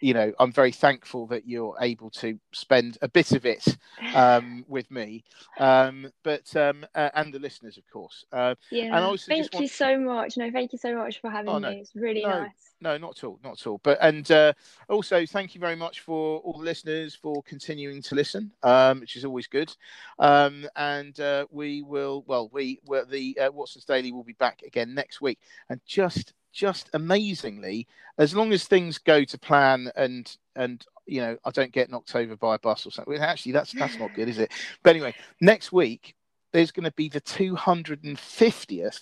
you 0.04 0.14
know 0.14 0.34
I'm 0.40 0.52
very 0.52 0.72
thankful 0.72 1.28
that 1.28 1.48
you're 1.48 1.76
able 1.82 2.10
to 2.12 2.38
spend 2.52 2.98
a 3.02 3.08
bit 3.08 3.32
of 3.32 3.46
it 3.46 3.66
um, 4.14 4.66
with 4.68 4.92
me, 4.92 5.24
um, 5.60 6.12
but 6.24 6.54
um, 6.56 6.86
uh, 6.94 7.10
and 7.16 7.34
the 7.34 7.40
listeners, 7.40 7.78
of 7.78 7.84
course. 7.92 8.26
Uh, 8.32 8.56
yeah. 8.72 8.96
and 8.96 9.06
also 9.06 9.30
thank 9.30 9.52
you 9.54 9.60
want- 9.60 9.72
so 9.72 9.98
much. 9.98 10.38
No, 10.38 10.52
thank 10.52 10.74
you 10.74 10.80
so 10.80 10.96
much 10.96 11.22
for 11.22 11.30
having 11.32 11.50
Oh, 11.50 11.58
no. 11.60 11.70
me. 11.70 11.80
It's 11.80 11.96
really 11.96 12.22
No. 12.24 12.42
nice. 12.42 12.50
no, 12.82 12.98
not 12.98 13.18
at 13.18 13.24
all, 13.24 13.40
not 13.44 13.54
at 13.62 13.66
all. 13.68 13.80
But 13.82 13.98
and 14.02 14.30
uh, 14.30 14.52
also, 14.90 15.26
thank 15.26 15.56
you 15.56 15.62
very 15.62 15.76
much 15.78 16.02
for 16.02 16.40
all 16.40 16.58
the 16.60 16.66
listeners 16.66 17.16
for 17.16 17.42
continuing 17.44 18.02
to 18.02 18.16
listen, 18.16 18.52
um, 18.64 19.00
which 19.00 19.16
is 19.16 19.24
always 19.24 19.48
good. 19.48 19.74
Um, 20.20 20.68
and 20.76 21.18
uh, 21.20 21.46
we 21.50 21.82
will, 21.82 22.24
well, 22.28 22.50
we 22.52 22.80
well, 22.86 23.06
the 23.06 23.38
uh, 23.40 23.52
Watson's 23.52 23.86
Daily 23.86 24.12
will 24.12 24.24
be 24.26 24.34
back 24.34 24.62
again 24.64 24.94
next 24.94 25.22
week, 25.22 25.40
and 25.70 25.80
just 25.86 26.34
just 26.54 26.90
amazingly, 26.94 27.88
as 28.18 28.36
long 28.36 28.54
as 28.54 28.66
things 28.66 28.98
go 28.98 29.24
to 29.24 29.38
plan 29.38 29.92
and 29.96 30.38
and 30.56 30.86
you 31.06 31.20
know 31.20 31.38
I 31.44 31.52
don't 31.52 31.72
get 31.72 31.90
knocked 31.90 32.16
over 32.16 32.36
by 32.36 32.56
a 32.56 32.60
bus 32.60 32.86
or 32.86 32.92
something. 32.92 33.18
Actually, 33.18 33.54
that's 33.54 33.74
that's 33.74 33.98
not 33.98 34.14
good, 34.14 34.30
is 34.30 34.40
it? 34.40 34.52
But 34.84 34.92
anyway, 34.92 35.16
next 35.42 35.72
week 35.72 36.16
there's 36.54 36.72
going 36.72 36.86
to 36.86 36.92
be 36.92 37.10
the 37.10 37.22
250th 37.22 39.02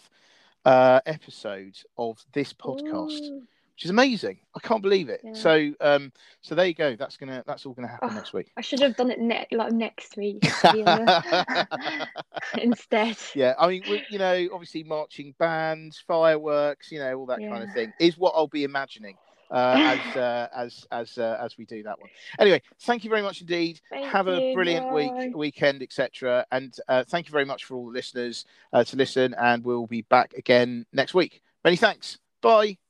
uh, 0.66 1.02
episode 1.06 1.78
of 1.98 2.24
this 2.34 2.54
podcast. 2.54 3.22
Ooh. 3.22 3.44
Which 3.82 3.86
is 3.88 3.90
amazing. 3.90 4.38
I 4.56 4.60
can't 4.60 4.84
believe 4.84 5.10
it. 5.10 5.22
Yeah. 5.24 5.34
So, 5.34 5.74
um, 5.82 6.12
so 6.42 6.54
there 6.54 6.68
you 6.68 6.76
go. 6.76 6.96
That's 6.96 7.18
gonna. 7.18 7.44
That's 7.48 7.66
all 7.66 7.74
gonna 7.74 7.88
happen 7.88 8.10
Oh, 8.12 8.14
next 8.14 8.32
week. 8.32 8.52
I 8.56 8.62
should 8.62 8.80
have 8.82 8.96
done 8.96 9.10
it 9.10 9.20
ne- 9.20 9.48
like 9.52 9.72
next 9.74 10.16
week 10.18 10.40
to 10.42 10.72
be 10.72 10.84
honest. 10.84 11.26
instead. 12.62 13.18
yeah, 13.34 13.56
I 13.58 13.68
mean, 13.68 13.84
we, 13.90 14.06
you 14.12 14.20
know, 14.20 14.50
obviously 14.54 14.84
marching 14.84 15.34
bands, 15.40 16.04
fireworks, 16.06 16.92
you 16.92 17.00
know, 17.00 17.12
all 17.18 17.26
that 17.26 17.40
kind 17.40 17.64
of 17.64 17.74
thing 17.74 17.92
is 18.00 18.20
what 18.20 18.34
I'll 18.36 18.46
be 18.46 18.66
imagining 18.66 19.18
uh, 19.50 19.98
as 20.14 20.16
uh, 20.16 20.48
as 20.56 20.86
as 20.92 21.18
uh, 21.18 21.40
as 21.42 21.58
we 21.58 21.66
do 21.66 21.82
that 21.82 22.00
one. 22.00 22.12
Anyway, 22.38 22.62
thank 22.82 23.04
you 23.04 23.10
very 23.10 23.24
much 23.24 23.42
indeed. 23.42 23.82
Thank 23.90 24.06
Have 24.06 24.28
a 24.28 24.54
brilliant 24.54 24.94
week, 24.94 25.36
weekend, 25.36 25.82
etc. 25.82 26.46
And 26.52 26.78
uh, 26.88 27.04
thank 27.08 27.26
you 27.26 27.32
very 27.32 27.46
much 27.46 27.66
for 27.66 27.78
all 27.78 27.88
the 27.88 27.94
listeners 27.94 28.46
uh, 28.74 28.84
to 28.84 28.96
listen. 28.96 29.34
And 29.40 29.64
we'll 29.64 29.88
be 29.88 30.04
back 30.04 30.36
again 30.36 30.86
next 30.94 31.16
week. 31.16 31.42
Many 31.64 31.78
thanks. 31.78 32.20
Bye. 32.44 32.81